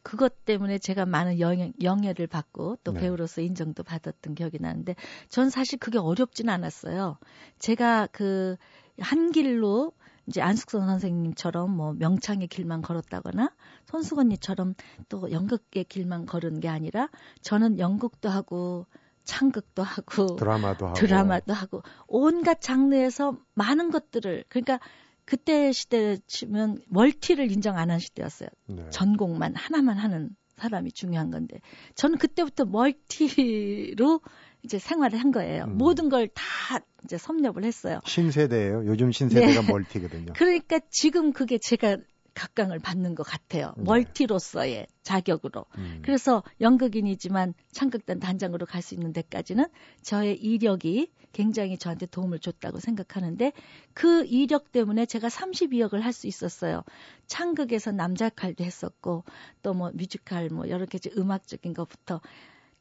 그것 0.03 0.45
때문에 0.45 0.77
제가 0.77 1.05
많은 1.05 1.39
영향, 1.39 1.73
영예를 1.81 2.27
받고 2.27 2.77
또 2.83 2.93
네. 2.93 3.01
배우로서 3.01 3.41
인정도 3.41 3.83
받았던 3.83 4.35
기억이 4.35 4.57
나는데 4.59 4.95
전 5.29 5.49
사실 5.49 5.79
그게 5.79 5.97
어렵진 5.97 6.49
않았어요. 6.49 7.17
제가 7.59 8.07
그 8.07 8.57
한 9.01 9.31
길로 9.31 9.93
이제 10.27 10.41
안숙선 10.41 10.85
선생님처럼 10.85 11.75
뭐 11.75 11.93
명창의 11.93 12.47
길만 12.47 12.81
걸었다거나 12.81 13.51
손수 13.85 14.15
언니처럼 14.17 14.75
또 15.09 15.31
연극의 15.31 15.85
길만 15.85 16.25
걸은 16.25 16.59
게 16.59 16.69
아니라 16.69 17.09
저는 17.41 17.79
연극도 17.79 18.29
하고 18.29 18.85
창극도 19.23 19.83
하고 19.83 20.35
드라마도 20.35 20.85
하고 20.87 20.93
드라마도 20.93 21.53
하고 21.53 21.83
온갖 22.07 22.61
장르에서 22.61 23.37
많은 23.55 23.91
것들을 23.91 24.45
그러니까 24.47 24.79
그때 25.25 25.71
시대 25.71 26.17
치면 26.27 26.79
멀티를 26.87 27.51
인정 27.51 27.77
안 27.77 27.89
한 27.91 27.99
시대였어요. 27.99 28.49
네. 28.67 28.89
전공만 28.89 29.55
하나만 29.55 29.97
하는 29.97 30.29
사람이 30.57 30.91
중요한 30.91 31.31
건데 31.31 31.59
저는 31.95 32.17
그때부터 32.17 32.65
멀티로 32.65 34.21
이제 34.63 34.77
생활을 34.79 35.19
한 35.19 35.31
거예요. 35.31 35.63
음. 35.65 35.77
모든 35.77 36.09
걸 36.09 36.27
다 36.33 36.79
이제 37.03 37.17
섭렵을 37.17 37.63
했어요. 37.63 37.99
신세대예요. 38.05 38.85
요즘 38.85 39.11
신세대가 39.11 39.61
네. 39.61 39.67
멀티거든요. 39.71 40.33
그러니까 40.37 40.79
지금 40.91 41.33
그게 41.33 41.57
제가 41.57 41.97
각광을 42.33 42.79
받는 42.79 43.15
것 43.15 43.23
같아요. 43.23 43.73
네. 43.77 43.83
멀티로서의 43.83 44.87
자격으로. 45.03 45.65
음. 45.77 46.01
그래서 46.03 46.43
연극인이지만 46.61 47.53
창극단 47.71 48.19
단장으로 48.19 48.65
갈 48.65 48.81
수 48.81 48.93
있는 48.95 49.13
데까지는 49.13 49.65
저의 50.01 50.35
이력이 50.37 51.11
굉장히 51.33 51.77
저한테 51.77 52.05
도움을 52.07 52.39
줬다고 52.39 52.79
생각하는데 52.79 53.53
그 53.93 54.25
이력 54.25 54.71
때문에 54.71 55.05
제가 55.05 55.27
32역을 55.29 56.01
할 56.01 56.13
수 56.13 56.27
있었어요. 56.27 56.83
창극에서 57.27 57.91
남자 57.91 58.25
역할도 58.25 58.63
했었고 58.63 59.23
또 59.61 59.73
뭐 59.73 59.91
뮤지컬 59.93 60.49
뭐 60.49 60.67
여러 60.69 60.85
가지 60.85 61.09
음악적인 61.17 61.73
것부터 61.73 62.21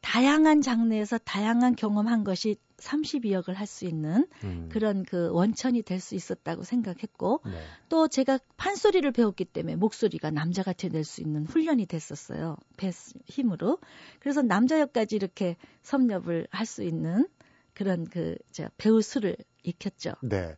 다양한 0.00 0.62
장르에서 0.62 1.18
다양한 1.18 1.76
경험한 1.76 2.24
것이 2.24 2.56
32역을 2.78 3.52
할 3.54 3.66
수 3.66 3.84
있는 3.84 4.26
음. 4.42 4.68
그런 4.72 5.04
그 5.04 5.30
원천이 5.30 5.82
될 5.82 6.00
수 6.00 6.14
있었다고 6.14 6.64
생각했고 6.64 7.42
네. 7.44 7.52
또 7.90 8.08
제가 8.08 8.38
판소리를 8.56 9.10
배웠기 9.12 9.44
때문에 9.44 9.76
목소리가 9.76 10.30
남자같이 10.30 10.88
낼 10.88 11.04
수 11.04 11.20
있는 11.20 11.44
훈련이 11.44 11.86
됐었어요. 11.86 12.56
배 12.76 12.90
힘으로. 13.26 13.78
그래서 14.18 14.40
남자역까지 14.42 15.16
이렇게 15.16 15.56
섭렵을 15.82 16.46
할 16.50 16.66
수 16.66 16.82
있는 16.82 17.28
그런 17.74 18.06
그 18.06 18.36
제가 18.50 18.70
배우 18.78 19.02
수를 19.02 19.36
익혔죠. 19.62 20.14
네. 20.22 20.56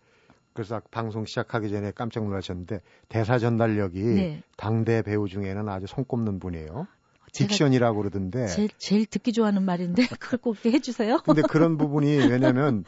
그래서 0.55 0.81
방송 0.90 1.24
시작하기 1.24 1.70
전에 1.70 1.92
깜짝 1.92 2.24
놀라셨는데 2.24 2.81
대사 3.09 3.38
전달력이 3.38 4.02
네. 4.02 4.42
당대 4.57 5.02
배우 5.02 5.28
중에는 5.28 5.68
아주 5.68 5.87
손꼽는 5.87 6.38
분이에요. 6.38 6.87
딕션이라고 7.32 7.96
그러던데. 7.96 8.46
제일, 8.46 8.68
제일 8.78 9.06
듣기 9.06 9.32
좋아하는 9.32 9.62
말인데 9.64 10.06
그걸 10.20 10.38
꼭 10.40 10.56
해주세요. 10.64 11.18
근데 11.24 11.42
그런 11.42 11.76
부분이 11.78 12.08
왜냐면 12.28 12.84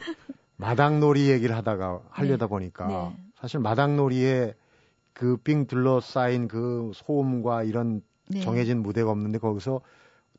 마당놀이 0.57 1.29
얘기를 1.29 1.55
하다가 1.55 2.01
하려다 2.09 2.47
보니까 2.47 2.87
네. 2.87 3.23
사실 3.39 3.59
마당놀이에 3.59 4.53
그 5.13 5.37
빙 5.43 5.65
둘러싸인 5.67 6.47
그 6.47 6.91
소음과 6.93 7.63
이런 7.63 8.01
네. 8.27 8.41
정해진 8.41 8.81
무대가 8.81 9.11
없는데 9.11 9.39
거기서 9.39 9.81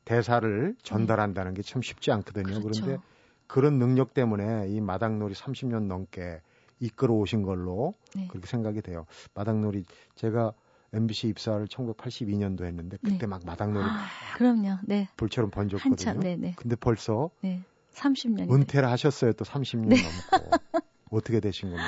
대사를 0.05 0.75
전달한다는 0.83 1.55
게 1.55 1.63
참 1.63 1.83
쉽지 1.83 2.11
않거든요. 2.13 2.61
그렇죠. 2.61 2.83
그런데 2.85 3.03
그런 3.47 3.79
능력 3.79 4.15
때문에 4.15 4.69
이 4.69 4.81
마당놀이 4.81 5.35
30년 5.35 5.87
넘게 5.87 6.41
이끌어 6.81 7.15
오신 7.15 7.43
걸로 7.43 7.95
네. 8.15 8.27
그렇게 8.29 8.47
생각이 8.47 8.83
돼요. 8.83 9.07
마당놀이 9.35 9.85
제가 10.15 10.53
MBC 10.97 11.29
입사를 11.29 11.67
1982년도 11.67 12.65
했는데 12.65 12.97
그때 13.03 13.19
네. 13.19 13.27
막 13.27 13.43
마당놀이 13.45 13.85
막 13.85 13.93
아, 13.97 14.37
그럼요. 14.37 14.79
네. 14.85 15.09
불처럼 15.17 15.51
번졌거든요. 15.51 15.93
한참, 15.93 16.21
네네. 16.21 16.55
근데 16.57 16.77
벌써 16.77 17.31
네. 17.43 17.61
30년이. 17.95 18.53
은퇴를 18.53 18.91
하셨어요. 18.91 19.33
또 19.35 19.45
30년 19.45 19.89
네. 19.89 19.97
넘고. 20.03 20.51
어떻게 21.11 21.39
되신 21.41 21.71
겁니까? 21.71 21.87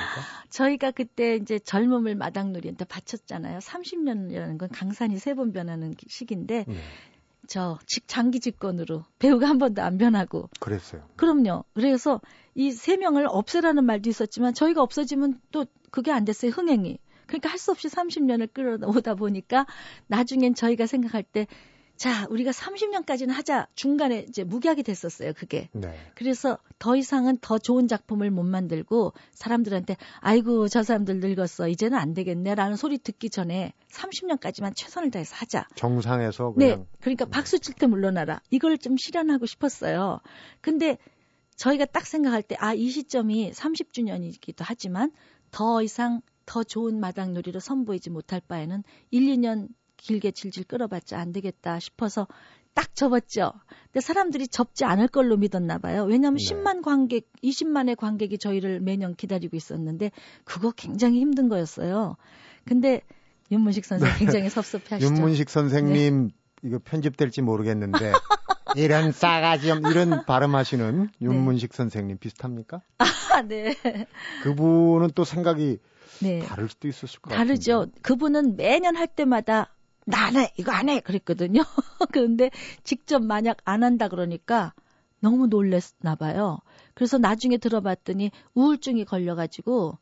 저희가 0.49 0.91
그때 0.91 1.35
이제 1.35 1.59
젊음을 1.59 2.15
마당놀이한테 2.15 2.85
바쳤잖아요. 2.85 3.59
30년이라는 3.59 4.57
건 4.57 4.69
강산이 4.69 5.17
세 5.19 5.33
번 5.35 5.51
변하는 5.51 5.93
시기인데 6.07 6.63
네, 6.67 6.75
저 7.47 7.77
직- 7.85 8.07
장기 8.07 8.39
집권으로 8.39 9.03
배우가 9.19 9.47
한 9.47 9.57
번도 9.57 9.81
안 9.81 9.97
변하고 9.97 10.49
그랬어요. 10.61 11.03
그럼요. 11.17 11.65
그래서 11.73 12.21
이 12.55 12.71
세 12.71 12.95
명을 12.95 13.27
없애라는 13.29 13.83
말도 13.83 14.09
있었지만 14.09 14.53
저희가 14.53 14.81
없어지면 14.81 15.41
또 15.51 15.65
그게 15.91 16.11
안 16.11 16.23
됐어요. 16.23 16.51
흥행이. 16.51 16.97
그러니까 17.29 17.49
할 17.49 17.59
수 17.59 17.71
없이 17.71 17.87
30년을 17.87 18.51
끌어오다 18.53 19.13
보니까 19.15 19.65
나중엔 20.07 20.55
저희가 20.55 20.85
생각할 20.87 21.23
때 21.23 21.45
자, 21.97 22.25
우리가 22.29 22.51
30년까지는 22.51 23.31
하자. 23.31 23.67
중간에 23.75 24.19
이제 24.29 24.45
무기하게 24.45 24.83
됐었어요. 24.83 25.33
그게. 25.33 25.67
네. 25.73 25.93
그래서 26.15 26.57
더 26.79 26.95
이상은 26.95 27.37
더 27.41 27.57
좋은 27.57 27.89
작품을 27.89 28.31
못 28.31 28.43
만들고 28.43 29.11
사람들한테 29.33 29.97
아이고 30.21 30.69
저 30.69 30.81
사람들 30.81 31.19
늙었어 31.19 31.67
이제는 31.67 31.97
안 31.97 32.13
되겠네 32.13 32.55
라는 32.55 32.77
소리 32.77 32.99
듣기 32.99 33.29
전에 33.29 33.73
30년까지만 33.91 34.71
최선을 34.77 35.11
다해서 35.11 35.35
하자. 35.35 35.67
정상에서 35.75 36.53
네, 36.55 36.67
그냥 36.67 36.85
그러니까 37.01 37.25
박수 37.25 37.59
칠 37.59 37.73
때 37.75 37.85
물러나라. 37.85 38.39
이걸 38.49 38.77
좀 38.77 38.95
실현하고 38.95 39.45
싶었어요. 39.45 40.21
근데 40.61 40.97
저희가 41.57 41.83
딱 41.83 42.05
생각할 42.07 42.43
때 42.43 42.55
아 42.59 42.73
이 42.73 42.89
시점이 42.89 43.51
30주년이기도 43.51 44.59
하지만 44.59 45.11
더 45.51 45.81
이상 45.81 46.21
더 46.49 46.63
좋은 46.63 46.99
마당놀이로 46.99 47.59
선보이지 47.59 48.09
못할 48.09 48.41
바에는 48.41 48.83
1, 49.11 49.21
2년 49.37 49.67
길게 49.97 50.31
질질 50.31 50.63
끌어봤자 50.63 51.19
안 51.19 51.31
되겠다 51.31 51.79
싶어서 51.79 52.27
딱 52.73 52.95
접었죠. 52.95 53.53
근데 53.91 53.99
사람들이 54.01 54.47
접지 54.47 54.83
않을 54.83 55.09
걸로 55.09 55.37
믿었나 55.37 55.77
봐요. 55.77 56.05
왜냐하면 56.05 56.39
네. 56.39 56.43
10만 56.43 56.81
관객, 56.81 57.31
20만의 57.43 57.97
관객이 57.97 58.39
저희를 58.39 58.79
매년 58.79 59.13
기다리고 59.13 59.55
있었는데 59.55 60.09
그거 60.43 60.71
굉장히 60.71 61.19
힘든 61.19 61.49
거였어요. 61.49 62.17
근데 62.65 63.01
윤문식 63.51 63.85
선생 63.85 64.09
굉장히 64.17 64.49
섭섭해 64.49 64.95
하시죠. 64.95 65.11
네. 65.11 65.17
윤문식 65.17 65.51
선생님 65.51 66.31
이거 66.63 66.79
편집될지 66.83 67.43
모르겠는데 67.43 68.13
이런 68.75 69.11
싸가지 69.11 69.69
없 69.69 69.85
이런 69.85 70.25
발음하시는 70.25 71.09
윤문식 71.21 71.75
선생님 71.75 72.17
비슷합니까? 72.17 72.81
아, 72.97 73.43
네. 73.43 73.75
그분은 74.41 75.11
또 75.13 75.23
생각이 75.23 75.77
네. 76.21 76.39
다를 76.39 76.67
수도 76.69 76.87
있었을 76.87 77.19
것 77.19 77.31
다르죠. 77.31 77.79
같은데. 77.79 78.01
그분은 78.01 78.55
매년 78.57 78.95
할 78.95 79.07
때마다 79.07 79.73
나 80.05 80.25
안 80.27 80.35
해, 80.37 80.51
이거 80.57 80.71
안 80.71 80.89
해, 80.89 80.99
그랬거든요. 81.01 81.61
그런데 82.11 82.49
직접 82.83 83.23
만약 83.23 83.57
안 83.63 83.83
한다 83.83 84.07
그러니까 84.07 84.73
너무 85.21 85.47
놀랬나 85.47 86.15
봐요. 86.17 86.59
그래서 86.95 87.17
나중에 87.17 87.57
들어봤더니 87.57 88.31
우울증이 88.55 89.05
걸려가지고 89.05 89.97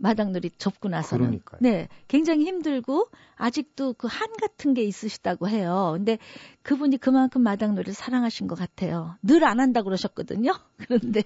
마당놀이 0.00 0.50
접고 0.58 0.88
나서는 0.88 1.26
그러니까요. 1.26 1.58
네 1.60 1.88
굉장히 2.06 2.44
힘들고 2.46 3.08
아직도 3.34 3.94
그 3.94 4.06
한 4.06 4.28
같은 4.40 4.72
게 4.74 4.84
있으시다고 4.84 5.48
해요. 5.48 5.90
근데 5.96 6.18
그분이 6.62 6.98
그만큼 6.98 7.42
마당놀이를 7.42 7.94
사랑하신 7.94 8.46
것 8.46 8.56
같아요. 8.56 9.16
늘 9.22 9.42
안 9.44 9.58
한다 9.58 9.80
고 9.80 9.86
그러셨거든요. 9.86 10.52
그런데 10.78 11.22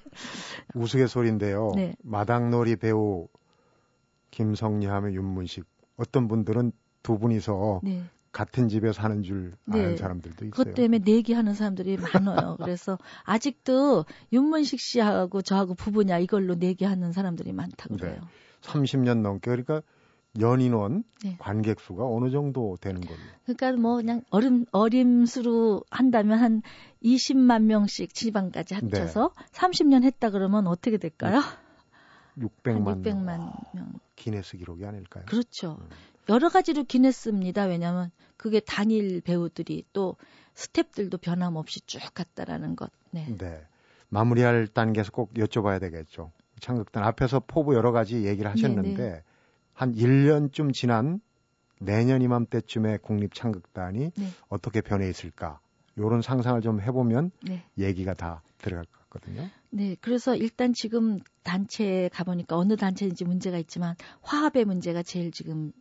우스갯소리인데요. 0.75 1.73
네. 1.77 1.95
마당놀이 2.03 2.77
배우 2.77 3.29
김성리 4.33 4.87
하면 4.87 5.13
윤문식 5.15 5.65
어떤 5.97 6.27
분들은 6.27 6.73
두 7.05 7.19
분이서 7.19 7.83
네. 7.85 8.03
같은 8.33 8.69
집에 8.69 8.93
사는 8.93 9.23
줄 9.23 9.53
아는 9.71 9.91
네. 9.91 9.97
사람들도 9.97 10.47
있어요. 10.47 10.51
그것 10.51 10.75
때문에 10.75 11.01
내기하는 11.05 11.55
사람들이 11.55 11.99
많아요. 11.99 12.57
그래서 12.65 12.99
아직도 13.25 14.07
윤문식 14.33 14.81
씨하고 14.81 15.43
저하고 15.43 15.75
부부냐 15.75 16.19
이걸로 16.19 16.55
내기하는 16.55 17.13
사람들이 17.13 17.53
많다고 17.53 17.97
네. 17.97 18.01
그래요. 18.01 18.21
30년 18.63 19.21
넘게 19.21 19.51
그러니까 19.51 19.83
연인원 20.41 21.05
네. 21.23 21.37
관객 21.39 21.79
수가 21.81 22.07
어느 22.07 22.31
정도 22.31 22.79
되는 22.81 23.03
걸로. 23.03 23.19
그러니까 23.45 23.73
뭐 23.73 23.97
그냥 23.97 24.23
어림 24.31 24.65
어림수로 24.73 25.85
한다면 25.91 26.39
한 26.39 26.63
20만 27.05 27.65
명씩 27.65 28.15
지방까지 28.15 28.75
합쳐서 28.75 29.33
30년 29.53 30.05
했다 30.05 30.31
그러면 30.31 30.67
어떻게 30.67 30.97
될까요? 30.97 31.43
한 32.35 32.49
600만, 32.49 33.03
600만 33.03 33.75
명. 33.75 33.93
기네스 34.17 34.57
기록이 34.57 34.85
아닐까요? 34.85 35.25
그렇죠. 35.27 35.79
음. 35.81 35.89
여러 36.29 36.49
가지로 36.49 36.85
기냈습니다. 36.85 37.65
왜냐하면 37.65 38.11
그게 38.37 38.61
단일 38.61 39.21
배우들이 39.21 39.85
또 39.93 40.17
스탭들도 40.55 41.21
변함없이 41.21 41.81
쭉 41.87 42.01
갔다라는 42.15 42.77
것. 42.77 42.91
네. 43.11 43.27
네. 43.37 43.67
마무리할 44.09 44.69
단계에서 44.69 45.11
꼭 45.11 45.33
여쭤봐야 45.35 45.81
되겠죠. 45.81 46.33
창극단 46.61 47.03
앞에서 47.03 47.41
포부 47.41 47.75
여러 47.75 47.93
가지 47.93 48.25
얘기를 48.27 48.51
하셨는데 48.51 48.97
네, 48.97 49.23
한 49.73 49.95
1년쯤 49.95 50.73
지난 50.73 51.21
내년 51.81 52.23
이맘때쯤에 52.23 52.99
국립 52.99 53.35
창극단이 53.35 54.13
네. 54.15 54.29
어떻게 54.49 54.81
변해 54.81 55.09
있을까? 55.09 55.59
요런 55.99 56.23
상상을 56.23 56.61
좀 56.61 56.81
해보면 56.81 57.33
네. 57.43 57.65
얘기가 57.79 58.15
다 58.15 58.43
들어갈 58.59 58.85
것 58.85 59.02
같거든요. 59.13 59.49
네, 59.71 59.97
그래서 60.01 60.35
일단 60.35 60.73
지금 60.73 61.21
단체에 61.43 62.09
가보니까 62.09 62.57
어느 62.57 62.77
단체인지 62.77 63.25
문제가 63.25 63.59
있지만 63.59 63.95
화합의 64.23 64.65
문제가 64.65 65.03
제일 65.03 65.31
지금 65.31 65.73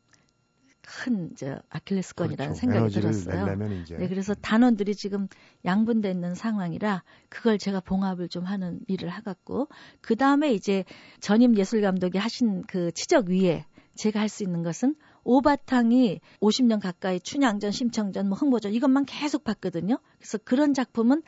큰 0.82 1.34
저 1.36 1.60
아킬레스건이라는 1.70 2.54
그렇죠. 2.54 2.60
생각이 2.60 2.94
들었어요. 2.94 3.56
네, 3.98 4.08
그래서 4.08 4.34
단원들이 4.34 4.96
지금 4.96 5.28
양분돼 5.63 6.10
있는 6.10 6.36
상황이라 6.36 7.04
그걸 7.30 7.58
제가 7.58 7.80
봉합을 7.80 8.30
좀 8.30 8.46
하는 8.46 8.80
일을 8.88 9.10
하갔고 9.10 9.70
그 10.02 10.15
다음에 10.15 10.54
이제 10.54 10.84
전임 11.20 11.56
예술 11.58 11.82
감독이 11.82 12.17
하신 12.17 12.63
그 12.63 12.91
치적 12.91 13.28
위에 13.30 13.65
제가 13.96 14.20
할 14.20 14.30
수 14.30 14.44
있는 14.44 14.63
것은 14.63 14.96
오바탕이 15.24 16.20
50년 16.39 16.82
가까이 16.82 17.20
춘향전, 17.20 17.72
심청전, 17.72 18.28
뭐 18.28 18.38
흥보전 18.38 18.74
이것만 18.74 19.06
계속 19.06 19.44
봤거든요. 19.44 20.00
그래서 20.17 20.39
그런 20.39 20.74
작품은 20.74 21.22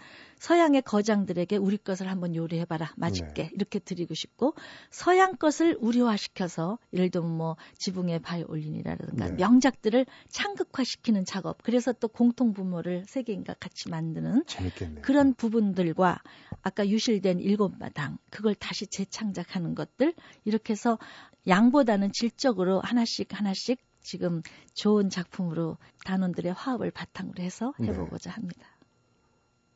서양의 0.43 0.81
거장들에게 0.81 1.55
우리 1.55 1.77
것을 1.77 2.11
한번 2.11 2.35
요리해봐라 2.35 2.95
맛있게 2.97 3.43
네. 3.43 3.49
이렇게 3.53 3.79
드리고 3.79 4.13
싶고 4.13 4.55
서양 4.89 5.37
것을 5.37 5.77
우리화시켜서 5.79 6.79
예를 6.91 7.09
들면 7.11 7.37
뭐 7.37 7.55
지붕의 7.77 8.19
바이올린이라든가 8.19 9.29
네. 9.29 9.35
명작들을 9.37 10.05
창극화시키는 10.27 11.23
작업 11.23 11.63
그래서 11.63 11.93
또 11.93 12.09
공통 12.09 12.51
부모를 12.51 13.05
세계인과 13.07 13.53
같이 13.53 13.87
만드는 13.87 14.43
재밌겠네요. 14.45 15.01
그런 15.01 15.33
부분들과 15.33 16.21
아까 16.61 16.89
유실된 16.89 17.39
일곱 17.39 17.79
마당 17.79 18.17
그걸 18.29 18.53
다시 18.53 18.85
재창작하는 18.85 19.75
것들 19.75 20.13
이렇게 20.43 20.73
해서 20.73 20.99
양보다는 21.47 22.11
질적으로 22.11 22.81
하나씩 22.81 23.29
하나씩 23.31 23.79
지금 24.01 24.41
좋은 24.73 25.09
작품으로 25.09 25.77
단원들의 26.03 26.51
화합을 26.51 26.91
바탕으로 26.91 27.41
해서 27.41 27.73
네. 27.79 27.87
해보고자 27.87 28.31
합니다. 28.31 28.67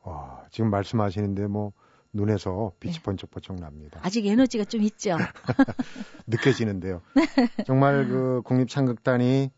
와, 0.07 0.45
지금 0.51 0.69
말씀하시는데 0.69 1.47
뭐 1.47 1.73
눈에서 2.13 2.71
빛이 2.79 2.95
네. 2.95 3.03
번쩍번쩍 3.03 3.57
납니다. 3.57 3.99
아직 4.03 4.25
에너지가 4.25 4.63
좀 4.63 4.81
있죠. 4.83 5.17
느껴지는데요. 6.27 7.01
정말 7.65 8.07
그 8.07 8.41
국립창극단이 8.45 9.51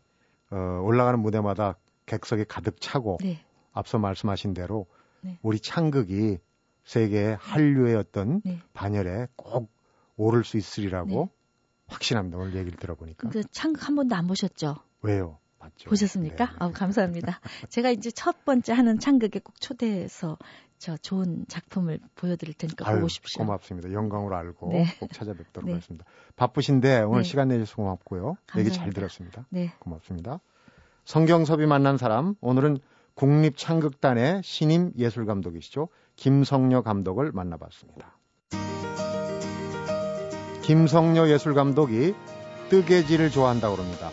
어, 0.50 0.56
올라가는 0.82 1.18
무대마다 1.20 1.78
객석이 2.06 2.46
가득 2.48 2.80
차고 2.80 3.18
네, 3.22 3.38
앞서 3.72 3.98
말씀하신 3.98 4.52
대로 4.52 4.86
네. 5.20 5.38
우리 5.42 5.60
창극이 5.60 6.38
세계의 6.82 7.36
한류의 7.38 7.94
어떤 7.94 8.42
네. 8.44 8.60
반열에 8.74 9.28
꼭 9.36 9.70
오를 10.16 10.42
수 10.42 10.56
있으리라고 10.56 11.08
네. 11.08 11.28
확신합니다. 11.86 12.38
오늘 12.38 12.56
얘기를 12.56 12.76
들어보니까. 12.76 13.28
그 13.28 13.44
창극 13.52 13.86
한 13.86 13.94
번도 13.94 14.16
안 14.16 14.26
보셨죠? 14.26 14.76
왜요? 15.02 15.38
맞죠. 15.60 15.88
보셨습니까? 15.88 16.46
네. 16.46 16.52
아우, 16.58 16.72
감사합니다. 16.72 17.40
제가 17.68 17.90
이제 17.90 18.10
첫 18.10 18.44
번째 18.44 18.72
하는 18.72 18.98
창극에 18.98 19.38
꼭 19.38 19.60
초대해서 19.60 20.38
저 20.78 20.96
좋은 20.96 21.44
작품을 21.46 22.00
보여드릴 22.14 22.54
테니까 22.54 22.88
아유, 22.88 22.96
보고 22.96 23.08
싶시오. 23.08 23.44
고맙습니다. 23.44 23.92
영광으로 23.92 24.34
알고 24.34 24.72
네. 24.72 24.86
꼭 24.98 25.12
찾아뵙도록 25.12 25.66
네. 25.66 25.74
하겠습니다. 25.74 26.06
바쁘신데 26.36 27.02
오늘 27.02 27.22
네. 27.22 27.28
시간 27.28 27.48
내주셔서 27.48 27.76
고맙고요. 27.76 28.36
얘기 28.56 28.70
잘 28.70 28.86
감사합니다. 28.86 28.94
들었습니다. 28.94 29.46
네, 29.50 29.72
고맙습니다. 29.78 30.40
성경섭이 31.04 31.66
만난 31.66 31.98
사람 31.98 32.34
오늘은 32.40 32.78
국립창극단의 33.14 34.42
신임 34.42 34.92
예술감독이시죠. 34.96 35.88
김성녀 36.16 36.80
감독을 36.82 37.32
만나봤습니다. 37.32 38.16
김성녀 40.62 41.28
예술감독이 41.28 42.14
뜨개질을 42.70 43.30
좋아한다고 43.30 43.76
합니다. 43.76 44.10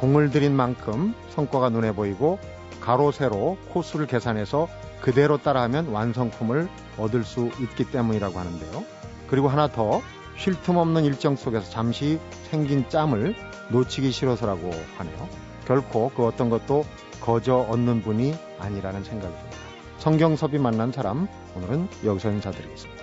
공을 0.00 0.30
들인 0.30 0.54
만큼 0.56 1.14
성과가 1.30 1.68
눈에 1.70 1.92
보이고 1.92 2.38
가로 2.80 3.12
세로 3.12 3.58
코스를 3.72 4.06
계산해서 4.06 4.68
그대로 5.00 5.38
따라하면 5.38 5.88
완성품을 5.88 6.68
얻을 6.98 7.24
수 7.24 7.50
있기 7.60 7.90
때문이라고 7.90 8.38
하는데요. 8.38 8.84
그리고 9.28 9.48
하나 9.48 9.68
더 9.68 10.02
쉴 10.40 10.54
틈 10.62 10.78
없는 10.78 11.04
일정 11.04 11.36
속에서 11.36 11.68
잠시 11.68 12.18
생긴 12.50 12.88
짬을 12.88 13.34
놓치기 13.68 14.10
싫어서라고 14.10 14.70
하네요. 14.96 15.28
결코 15.66 16.10
그 16.16 16.24
어떤 16.24 16.48
것도 16.48 16.86
거저 17.20 17.66
얻는 17.68 18.00
분이 18.00 18.34
아니라는 18.58 19.04
생각이 19.04 19.34
듭니다. 19.34 19.58
성경섭이 19.98 20.56
만난 20.56 20.92
사람 20.92 21.28
오늘은 21.54 21.88
여기서 22.06 22.30
인사드리겠습니다. 22.30 22.99